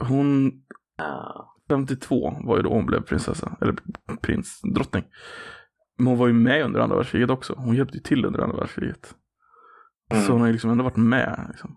[0.00, 0.52] Hon,
[1.00, 3.56] Eh, 52 var ju då hon blev prinsessa.
[3.60, 3.74] Eller
[4.22, 5.04] prins, drottning.
[5.98, 7.54] Men hon var ju med under andra världskriget också.
[7.56, 9.14] Hon hjälpte ju till under andra världskriget.
[10.12, 10.24] Mm.
[10.24, 11.46] Så hon har ju liksom ändå varit med.
[11.48, 11.76] Liksom.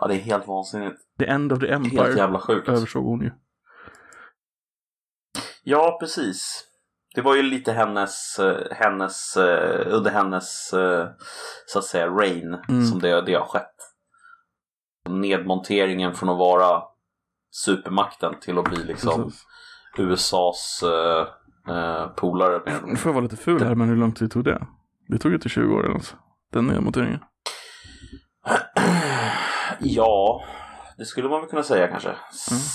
[0.00, 0.96] Ja, det är helt vansinnigt.
[1.18, 2.68] The End of the Helt Empire jävla sjukt.
[2.68, 3.30] översåg hon ju.
[5.62, 6.64] Ja, precis.
[7.14, 11.08] Det var ju lite hennes, eh, hennes eh, under hennes, eh,
[11.66, 12.84] så att säga, reign Mm.
[12.86, 13.74] som det, det har skett.
[15.08, 16.82] Nedmonteringen från att vara
[17.50, 19.44] supermakten till att bli liksom Precis.
[19.98, 21.26] USAs eh,
[21.76, 22.62] eh, polare.
[22.64, 24.66] Med Nu får jag vara lite ful här, men hur lång tid tog det?
[25.08, 26.16] Det tog ju till 20 år eller något.
[26.52, 27.20] Den nedmonteringen.
[29.80, 30.42] Ja,
[30.98, 32.14] det skulle man väl kunna säga kanske.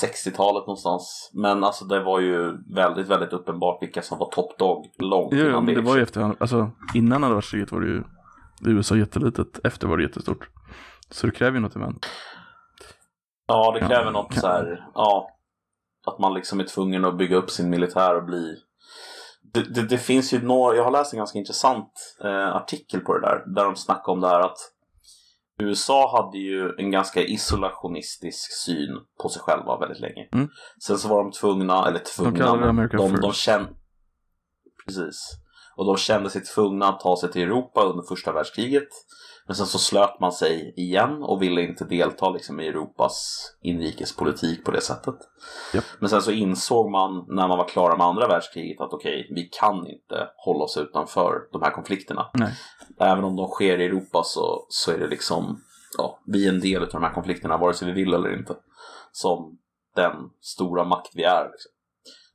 [0.03, 1.31] 60-talet någonstans.
[1.33, 5.45] Men alltså det var ju väldigt, väldigt uppenbart vilka som var top dog långt ja,
[5.45, 5.81] innan det det.
[5.81, 8.03] var ju efter, alltså innan andra världskriget var det ju
[8.65, 10.49] USA jättelitet, efter var det jättestort.
[11.11, 12.05] Så det kräver ju något event.
[13.47, 15.29] Ja, det kräver Ja, något kan- så här, ja.
[16.07, 18.55] Att man liksom är tvungen att bygga upp sin militär och bli...
[19.53, 21.91] Det, det, det finns ju några, jag har läst en ganska intressant
[22.23, 24.57] eh, artikel på det där, där de snackar om det här att
[25.59, 30.29] USA hade ju en ganska isolationistisk syn på sig själva väldigt länge.
[30.33, 30.49] Mm.
[30.85, 33.41] Sen så var de tvungna, eller tvungna, America de, de first.
[33.41, 33.69] kände...
[34.85, 35.44] Precis.
[35.75, 38.89] Och de kände sig tvungna att ta sig till Europa under första världskriget.
[39.47, 44.65] Men sen så slöt man sig igen och ville inte delta liksom, i Europas inrikespolitik
[44.65, 45.15] på det sättet.
[45.73, 45.83] Japp.
[45.99, 49.49] Men sen så insåg man när man var klara med andra världskriget att okej, vi
[49.59, 52.29] kan inte hålla oss utanför de här konflikterna.
[52.33, 52.53] Nej.
[52.99, 55.61] Även om de sker i Europa så, så är det liksom,
[55.97, 58.55] ja, vi är en del av de här konflikterna vare sig vi vill eller inte.
[59.11, 59.57] Som
[59.95, 61.49] den stora makt vi är.
[61.51, 61.71] Liksom.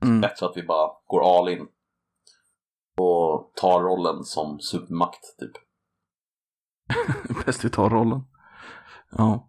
[0.02, 0.20] Mm.
[0.20, 1.66] Bättre att vi bara går all in
[2.98, 5.52] och tar rollen som supermakt typ.
[7.46, 8.20] Bäst vi tar rollen.
[9.10, 9.46] Ja.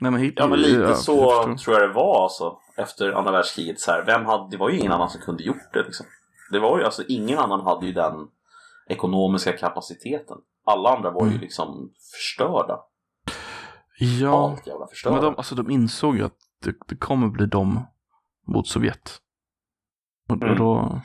[0.00, 1.12] Nej men Hitler, Ja men lite ja, så
[1.46, 2.58] jag tror jag det var alltså.
[2.76, 5.72] Efter andra världskriget så här, vem hade, det var ju ingen annan som kunde gjort
[5.72, 6.06] det liksom.
[6.52, 8.14] Det var ju alltså, ingen annan hade ju den
[8.88, 10.36] ekonomiska kapaciteten.
[10.64, 11.40] Alla andra var ju Mm.
[11.40, 12.80] liksom förstörda.
[13.98, 15.14] Ja, Allt jävla förstörda.
[15.16, 17.86] men de, alltså, de insåg ju att det, det kommer bli dem
[18.46, 19.18] mot Sovjet.
[20.28, 20.58] Och, och Mm.
[20.58, 21.00] då,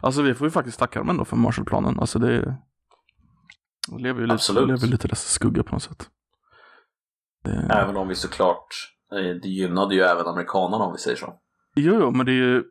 [0.00, 2.00] alltså vi får ju faktiskt tacka dem ändå för Marshallplanen.
[2.00, 2.58] Alltså det,
[3.88, 6.10] det lever ju lite, lever lite dess skugga på något sätt.
[7.44, 8.66] Det, Även om vi såklart,
[9.12, 11.40] eh, det gynnade ju även amerikanerna om vi säger så.
[11.74, 12.64] Jo, jo, men det är ju...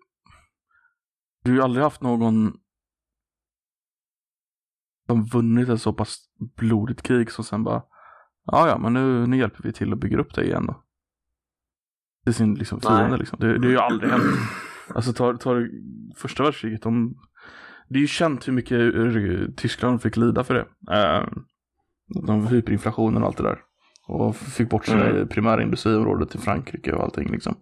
[1.43, 2.53] Du har ju aldrig haft någon
[5.07, 6.18] som vunnit ett så pass
[6.57, 7.82] blodigt krig som sen bara
[8.51, 10.84] Ja, ja, men nu, nu hjälper vi till att bygga upp det igen då.
[12.24, 13.39] Det är sin liksom, fiende liksom.
[13.39, 14.24] Det, det är ju aldrig hänt.
[14.96, 15.70] Alltså tar, tar
[16.18, 17.16] första världskriget, de,
[17.90, 20.96] det är ju känt hur mycket Tyskland fick lida för det.
[20.96, 21.28] Eh,
[22.26, 23.60] de hyperinflationen och allt det där.
[24.08, 25.28] Och fick bort sina Mm.
[25.28, 27.56] primära industriområden till Frankrike och allting liksom.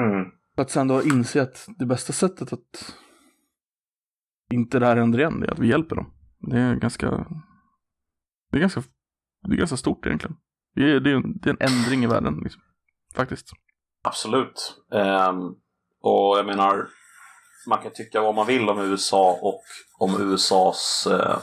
[0.00, 0.26] Mm.
[0.56, 2.96] Att sen då inse att det bästa sättet att
[4.52, 6.12] inte det här händer igen är att vi hjälper dem.
[6.50, 7.10] Det är ganska,
[8.50, 8.82] det är ganska,
[9.48, 10.36] det är ganska stort egentligen.
[10.74, 12.62] Det är, det är, en, det är en ändring i världen liksom.
[13.14, 13.50] Faktiskt.
[14.04, 14.84] Absolut.
[14.92, 15.54] Ehm,
[16.02, 16.86] och jag menar,
[17.68, 19.62] man kan tycka vad man vill om USA och
[19.98, 21.38] om USAs, eh,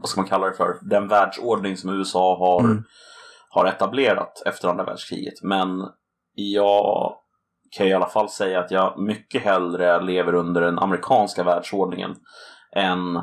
[0.00, 2.84] vad ska man kalla det för, den världsordning som USA har, Mm.
[3.50, 5.42] har etablerat efter andra världskriget.
[5.42, 5.68] Men
[6.34, 7.14] jag
[7.70, 12.16] kan i alla fall säga att jag mycket hellre lever under den amerikanska världsordningen
[12.76, 13.14] än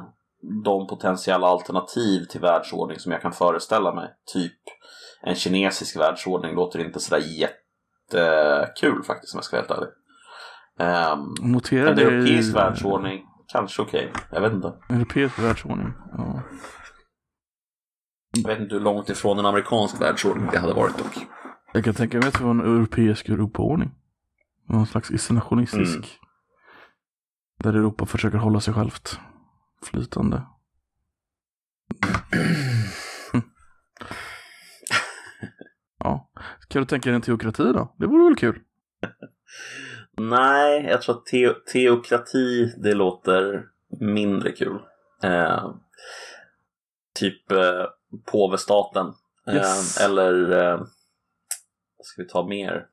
[0.65, 4.09] de potentiella alternativ till världsordning som jag kan föreställa mig.
[4.33, 4.59] Typ
[5.21, 7.23] en kinesisk världsordning låter inte sådär
[8.11, 9.89] jättekul faktiskt om jag ska vara helt ärlig.
[10.79, 14.11] Um, Notera en det europeisk i- världsordning, kanske okej.
[14.31, 14.73] Jag vet inte.
[14.89, 15.93] Europeisk världsordning.
[16.17, 16.41] Ja.
[18.37, 21.17] Jag vet inte hur långt ifrån en amerikansk världsordning det hade varit dock.
[21.73, 23.91] Jag kan tänka mig att det var en europeisk Europaordning.
[24.69, 25.95] Någon slags isolationistisk.
[25.95, 26.03] Mm.
[27.59, 29.19] Där Europa försöker hålla sig självt
[29.83, 30.43] flytande.
[35.99, 36.29] Ja.
[36.67, 37.95] Kan du tänka dig en teokrati då?
[37.99, 38.59] Det vore väl kul?
[40.17, 43.63] Nej, jag tror att te- teokrati, det låter
[43.99, 44.79] mindre kul.
[45.23, 45.69] Eh,
[47.19, 47.85] typ eh,
[48.31, 49.05] påvestaten.
[49.47, 50.01] Eh, Yes.
[50.01, 50.77] eller, eh,
[51.97, 52.85] vad ska vi ta mer?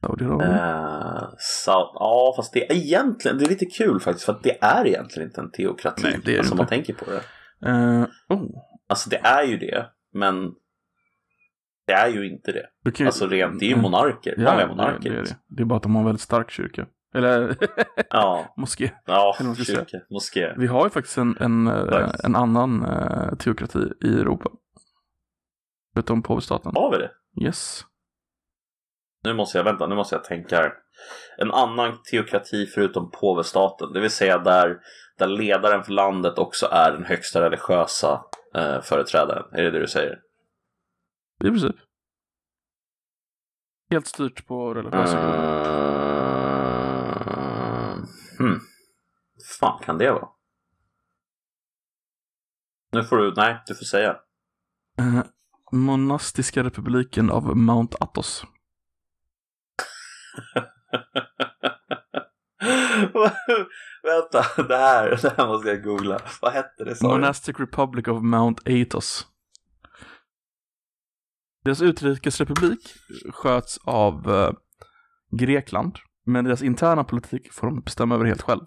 [0.00, 0.50] Saudiarabien?
[0.50, 1.28] Eh,
[1.64, 4.86] Sau- ja, fast det är egentligen, det är lite kul faktiskt, för att det är
[4.86, 6.02] egentligen inte en teokrati.
[6.04, 6.60] Nej, det är det alltså inte.
[6.62, 7.22] man tänker på det.
[7.70, 8.42] Eh, oh.
[8.88, 10.34] Alltså det är ju det, men
[11.86, 12.66] det är ju inte det.
[12.98, 13.82] Ju- Alltså rent, det är ju Mm.
[13.82, 14.34] monarker.
[14.38, 15.10] Ja, det, monarker.
[15.10, 15.36] det är det.
[15.48, 16.86] Det är bara att de har en väldigt stark kyrka.
[17.14, 17.56] Eller
[18.10, 18.90] Ja, moské.
[19.06, 20.54] ja Eller kyrka, moské.
[20.56, 22.20] Vi har ju faktiskt en, en, eh, Nice.
[22.24, 24.50] en annan uh, teokrati i Europa.
[25.96, 26.72] Utom påvestaten.
[26.74, 27.10] Har vi det?
[27.46, 27.84] Yes.
[29.24, 30.72] Nu måste jag, vänta, nu måste jag tänka här.
[31.38, 34.76] En annan teokrati förutom påvestaten, det vill säga där,
[35.18, 38.20] där ledaren för landet också är den högsta religiösa
[38.54, 39.44] eh, företrädaren.
[39.52, 40.18] Är det det du säger?
[41.42, 41.76] I princip.
[43.90, 45.18] Helt styrt på religiösa.
[45.18, 45.24] Uh,
[48.38, 48.60] hmm.
[49.58, 50.28] fan kan det vara?
[52.92, 54.16] Nu får du, nej, du får säga.
[54.98, 55.22] Eh,
[55.72, 58.44] monastiska republiken av Mount Athos.
[64.02, 66.20] Vänta, det här, det här måste jag googla.
[66.42, 67.00] Vad hette det?
[67.00, 67.06] du?
[67.06, 69.31] Monastic Republic of Mount Athos.
[71.64, 72.80] Deras utrikesrepublik
[73.32, 74.50] sköts av eh,
[75.38, 78.60] Grekland, men deras interna politik får de bestämma över helt själv.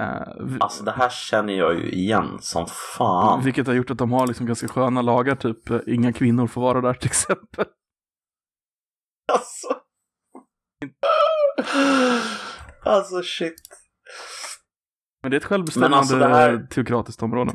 [0.00, 3.44] Eh, vi- Alltså det här känner jag ju igen som fan.
[3.44, 6.60] Vilket har gjort att de har liksom ganska sköna lagar, typ eh, inga kvinnor får
[6.60, 7.66] vara där till exempel.
[9.32, 9.68] Alltså.
[12.84, 13.62] Alltså shit.
[15.22, 17.54] Men det är ett självbestämmande Men alltså, det här- teokratiskt område.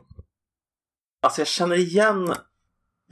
[1.22, 2.34] Alltså jag känner igen.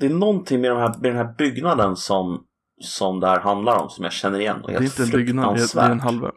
[0.02, 2.44] Det är någonting med, de här, med den här byggnaden som,
[2.82, 4.62] som det här handlar om som jag känner igen.
[4.62, 6.32] Och Det är inte en byggnad, det är, en halvö.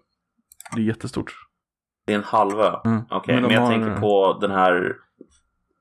[0.75, 1.33] Det är jättestort.
[2.07, 2.81] Det är en halvö.
[2.85, 3.03] Mm.
[3.11, 4.97] Okej, Men men, de jag har- tänker på den här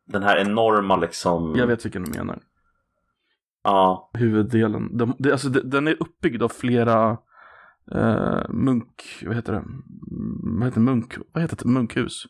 [0.05, 1.55] den här enorma liksom.
[1.57, 2.39] Jag vet vilken du menar.
[3.63, 4.97] Ja, Huvuddelen.
[4.97, 7.17] De, det, alltså, det, den är uppbyggd av flera
[7.91, 9.23] eh, munk...
[9.25, 9.63] Vad heter det?
[10.59, 11.17] Vad heter munk...
[11.33, 11.65] Vad heter det?
[11.69, 12.23] Munkhus?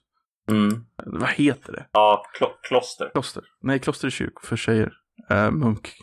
[0.50, 0.86] mm.
[1.06, 1.86] Vad heter det?
[1.92, 3.10] ja klo- kloster.
[3.14, 3.44] Kloster.
[3.62, 4.94] Nej, kloster är kyrk för tjejer.
[5.30, 5.94] Eh, munk...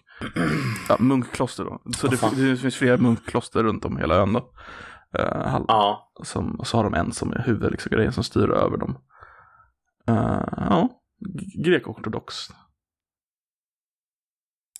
[0.88, 1.82] Ja, munkkloster då.
[1.96, 4.52] Så det, det finns flera munkkloster runt om hela ön då.
[5.18, 8.50] Eh, Ja, som, och så har de en som är huvud, liksom, grejen som styr
[8.50, 8.98] över dem.
[10.08, 10.88] Eh, ja,
[11.64, 12.34] grekortodox.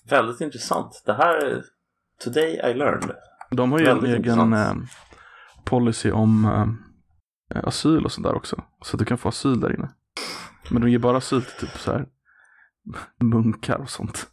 [0.09, 1.03] väldigt intressant.
[1.05, 1.63] Det här,
[2.23, 3.15] today I learned.
[3.51, 4.79] De har ju en Väldigt egen intressant.
[4.83, 4.89] eh,
[5.65, 6.45] policy om
[7.55, 8.63] eh, asyl och sånt där också.
[8.81, 9.89] Så att du kan få asyl där inne.
[10.69, 12.05] Men de ger bara asyl till typ så här
[13.23, 14.31] munkar och sånt.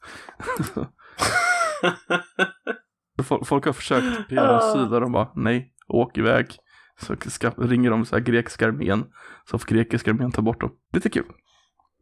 [3.45, 6.57] folk, har försökt begära asyl där de bara nej, åk iväg.
[7.01, 9.05] Så ska, ringer de så här grekiska armén.
[9.51, 10.71] Så får grekiska armén ta bort dem.
[10.93, 11.25] Lite kul.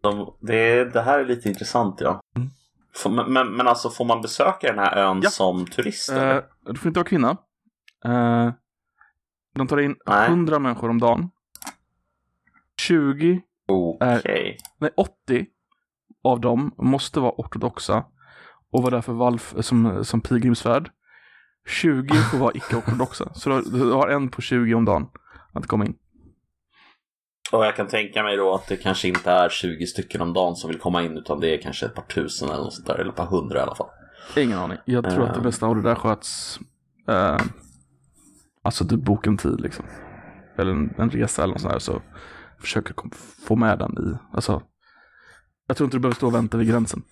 [0.01, 2.21] De, det, det här är lite intressant ja.
[2.37, 2.51] Mm.
[2.95, 5.31] Får, men, men, men alltså får man besöka den här ön Ja.
[5.31, 6.09] som turist?
[6.09, 6.37] eller?
[6.37, 7.37] Eh, du får inte vara kvinna.
[8.05, 8.53] Eh,
[9.55, 10.29] de tar in Nej.
[10.29, 11.31] 100 människor om dagen.
[12.81, 14.59] 20, Okej.
[14.79, 15.47] nej 80
[16.27, 18.05] av dem måste vara ortodoxa
[18.73, 20.91] och vara där för valf, som, som pilgrimsfärd.
[21.69, 23.35] 20 får vara icke-ortodoxa.
[23.35, 25.07] Så du har, du har en på 20 om dagen
[25.53, 25.95] att komma in.
[27.53, 30.57] Och jag kan tänka mig då att det kanske inte är 20 stycken om dagen
[30.57, 32.95] som vill komma in utan det är kanske ett par tusen eller något sånt där.
[32.95, 33.89] Eller ett par hundra i alla fall.
[34.37, 34.79] Ingen aning.
[34.85, 35.45] Jag tror att det Eh.
[35.45, 36.61] bästa av det där sköts
[37.09, 37.37] eh,
[38.63, 39.85] Alltså du bokar en tid liksom.
[40.59, 42.03] Eller en, en resa eller något sånt där så
[42.59, 42.95] försöker
[43.47, 44.63] få med den i, alltså
[45.67, 47.03] Jag tror inte du behöver stå och vänta vid gränsen.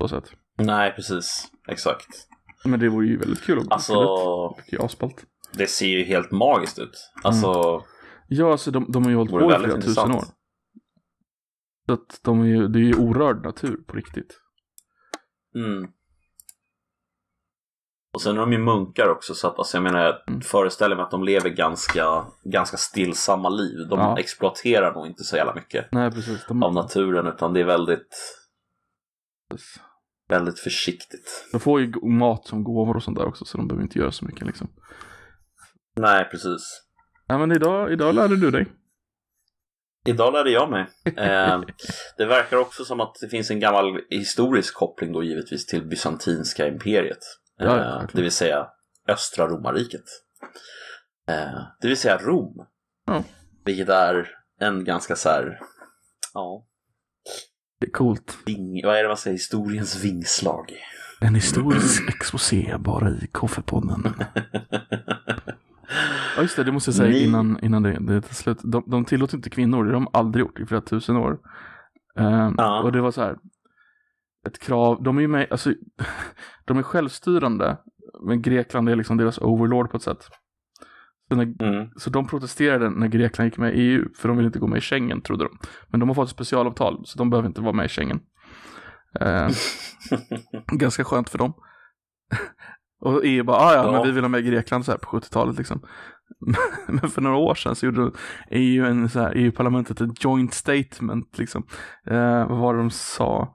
[0.00, 0.24] Så sätt.
[0.58, 1.50] Nej, precis.
[1.68, 2.06] Exakt.
[2.64, 3.94] Men det vore ju väldigt kul att Alltså,
[4.70, 5.24] Det är asballt.
[5.52, 7.10] det ser ju helt magiskt ut.
[7.22, 7.82] Alltså,
[8.28, 10.24] Ja, alltså de, de har ju hållit på i flera tusen år.
[11.86, 14.40] Så att de är ju, det är ju orörd natur på riktigt.
[15.54, 15.90] mm.
[18.14, 20.40] Och sen är de ju munkar också så att alltså, jag menar, jag Mm.
[20.40, 23.88] föreställer mig att de lever ganska, ganska stillsamma liv.
[23.90, 24.18] De Ja.
[24.18, 26.46] exploaterar nog inte så jävla mycket Nej, precis.
[26.48, 28.16] De, av naturen utan det är väldigt,
[30.28, 31.48] väldigt försiktigt.
[31.52, 34.12] de får ju mat som gåvor och sånt där också så de behöver inte göra
[34.12, 34.68] så mycket liksom.
[35.96, 36.82] Nej, precis.
[37.26, 38.66] Ja, men idag, idag lärde du dig.
[40.06, 40.86] Idag lärde jag mig.
[41.16, 41.60] Eh,
[42.16, 46.68] det verkar också som att det finns en gammal historisk koppling då givetvis till bysantinska
[46.68, 47.18] imperiet.
[47.58, 48.66] Ja, ja, Eh, det vill säga
[49.08, 50.04] östra romarriket.
[51.28, 52.66] Eh, det vill säga Rom.
[53.06, 53.24] Ja.
[53.64, 54.28] Vilket är
[54.60, 55.60] en ganska så här,
[56.34, 56.66] ja,
[57.80, 58.36] Det är coolt.
[58.46, 60.72] ving, vad är det man säger, historiens vingslag.
[61.20, 64.14] En historisk exposé bara i Koffepodden.
[66.36, 68.58] Ja just det, det måste jag säga Ni- innan, innan det, det till slut.
[68.62, 71.38] De, de tillåter inte kvinnor, det har de aldrig gjort i flera tusen år.
[72.18, 72.82] Ehm, Ja.
[72.82, 73.36] Och det var så här,
[74.48, 75.72] ett krav, de är ju med, alltså,
[76.64, 77.76] de är självstyrande,
[78.26, 80.28] men Grekland är liksom deras overlord på ett sätt.
[81.28, 81.90] Så, när, Mm.
[81.96, 84.78] så de protesterade när Grekland gick med i EU, för de ville inte gå med
[84.78, 85.58] i Schengen, trodde de.
[85.88, 88.20] Men de har fått ett specialavtal, så de behöver inte vara med i Schengen.
[89.20, 89.50] Ehm,
[90.78, 91.52] ganska skönt för dem.
[93.00, 93.92] Och EU bara, ah, ja, Ja.
[93.92, 95.80] men vi vill ha med Grekland så här på 70-talet liksom.
[96.88, 98.10] men för några år sedan så gjorde
[98.50, 101.66] EU, en, så här, EU-parlamentet ett joint statement liksom.
[102.06, 103.54] Eh, vad var det de sa?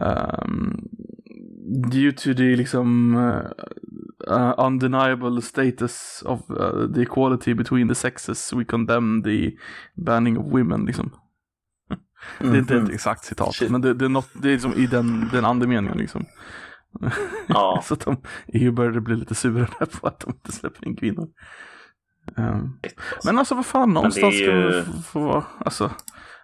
[0.00, 0.80] Ehm,
[1.90, 8.64] due to the liksom uh, undeniable status of uh, the equality between the sexes we
[8.64, 9.52] condemn the
[9.94, 11.10] banning of women liksom.
[12.38, 13.70] Det är inte ett exakt citat, Shit.
[13.70, 16.24] men det, det är något, det är liksom i den, den andemeningen liksom.
[17.48, 18.16] Ja, Så att de
[18.46, 21.28] EU började bli lite sura där på att de inte släpper in kvinnor.
[22.36, 22.80] Um,
[23.24, 25.90] men alltså vad fan, någonstans är ska ju- det få- vara, alltså.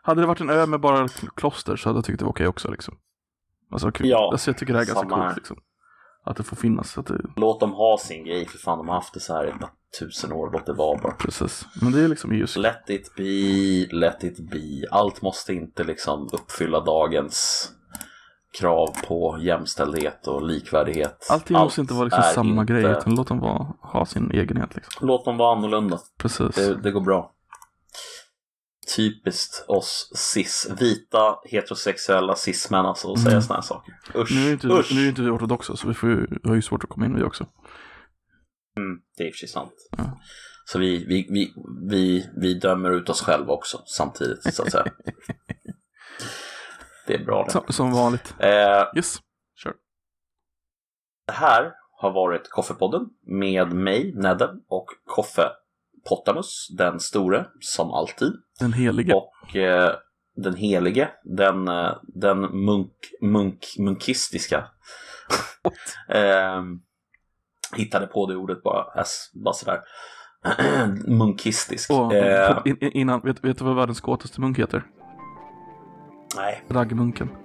[0.03, 2.33] Hade det varit en ö med bara kl- kloster så hade jag tyckt det var
[2.33, 2.95] okej också liksom.
[3.73, 4.09] Alltså, kul.
[4.09, 5.57] Ja, alltså jag tycker det här är ganska coolt liksom.
[6.25, 8.79] Att det får finnas, att det, låt dem ha sin grej för fan.
[8.79, 9.71] De har haft det så här i bara
[10.01, 10.51] tusen år.
[10.53, 11.13] Låt det vara bara.
[11.13, 11.67] precis.
[11.83, 14.87] Men det är liksom EUs Let it be, let it be.
[14.91, 17.69] Allt måste inte liksom uppfylla dagens
[18.61, 21.27] krav på jämställdhet och likvärdighet.
[21.31, 24.31] Allting Allt måste inte vara liksom samma inte- grej, utan låt dem vara, ha sin
[24.31, 25.07] egenhet liksom.
[25.09, 25.99] Låt dem vara annorlunda.
[26.19, 26.55] Precis.
[26.55, 27.33] Det, det går bra.
[28.97, 33.43] Typiskt oss cis, vita, heterosexuella cis-män alltså att säga Mm.
[33.43, 33.95] såna här saker.
[34.15, 34.93] Usch, Nu är inte, usch.
[34.95, 37.17] nu är inte vi ortodoxa, så vi får ju, har ju svårt att komma in
[37.17, 37.47] vi också.
[38.77, 39.73] Mm, det är i och för sig sant.
[39.97, 40.21] Ja.
[40.65, 41.55] Så vi, vi, vi,
[41.91, 44.85] vi, vi dömer ut oss själva också samtidigt så att säga.
[47.07, 47.51] det är bra det.
[47.51, 48.35] Som, som vanligt.
[48.39, 49.17] Eh, Yes,
[49.63, 49.75] kör.
[51.27, 55.49] Det här har varit Koffepodden med mig, Nedde, och Koffe
[56.09, 58.33] Pottamus, den store, som alltid.
[58.63, 59.15] Den helige.
[59.15, 59.95] Och eh,
[60.37, 64.65] den helige, den, eh, den munk, munk, munkistiska.
[66.09, 66.63] eh,
[67.77, 69.05] hittade på det ordet bara,
[69.35, 69.81] bara sådär.
[71.07, 71.91] Munkistisk.
[71.91, 74.85] Och, eh, in, in- innan, vet, vet du vad världens kåtaste munk heter?
[76.37, 76.65] nej.
[76.69, 77.29] Raggmunken.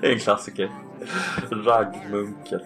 [0.00, 0.70] Det är en klassiker.
[1.50, 2.60] Raggmunken.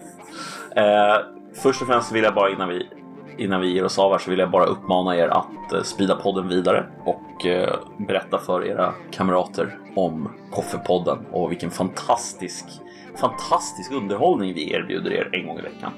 [0.75, 1.17] Eh,
[1.53, 2.89] först och främst vill jag bara innan vi,
[3.37, 6.15] innan vi ger oss av här så vill jag bara uppmana er att eh, sprida
[6.15, 12.65] podden vidare och eh, berätta för era kamrater om Koffepodden och vilken fantastisk,
[13.15, 15.91] fantastisk underhållning vi erbjuder er en gång i veckan.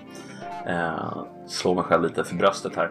[0.68, 2.90] Eh, slå mig själv lite för bröstet här.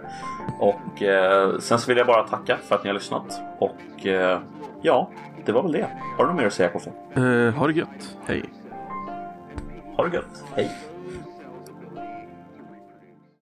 [0.59, 4.41] Och eh, sen så vill jag bara tacka för att ni har lyssnat och eh,
[4.83, 5.11] ja,
[5.45, 5.87] det var väl det.
[6.17, 6.91] Har du något mer att säga Koffe?
[7.15, 8.17] Eh, ha det gött.
[8.27, 8.45] Hej.
[9.97, 10.45] Ha det gött.
[10.55, 10.71] Hej.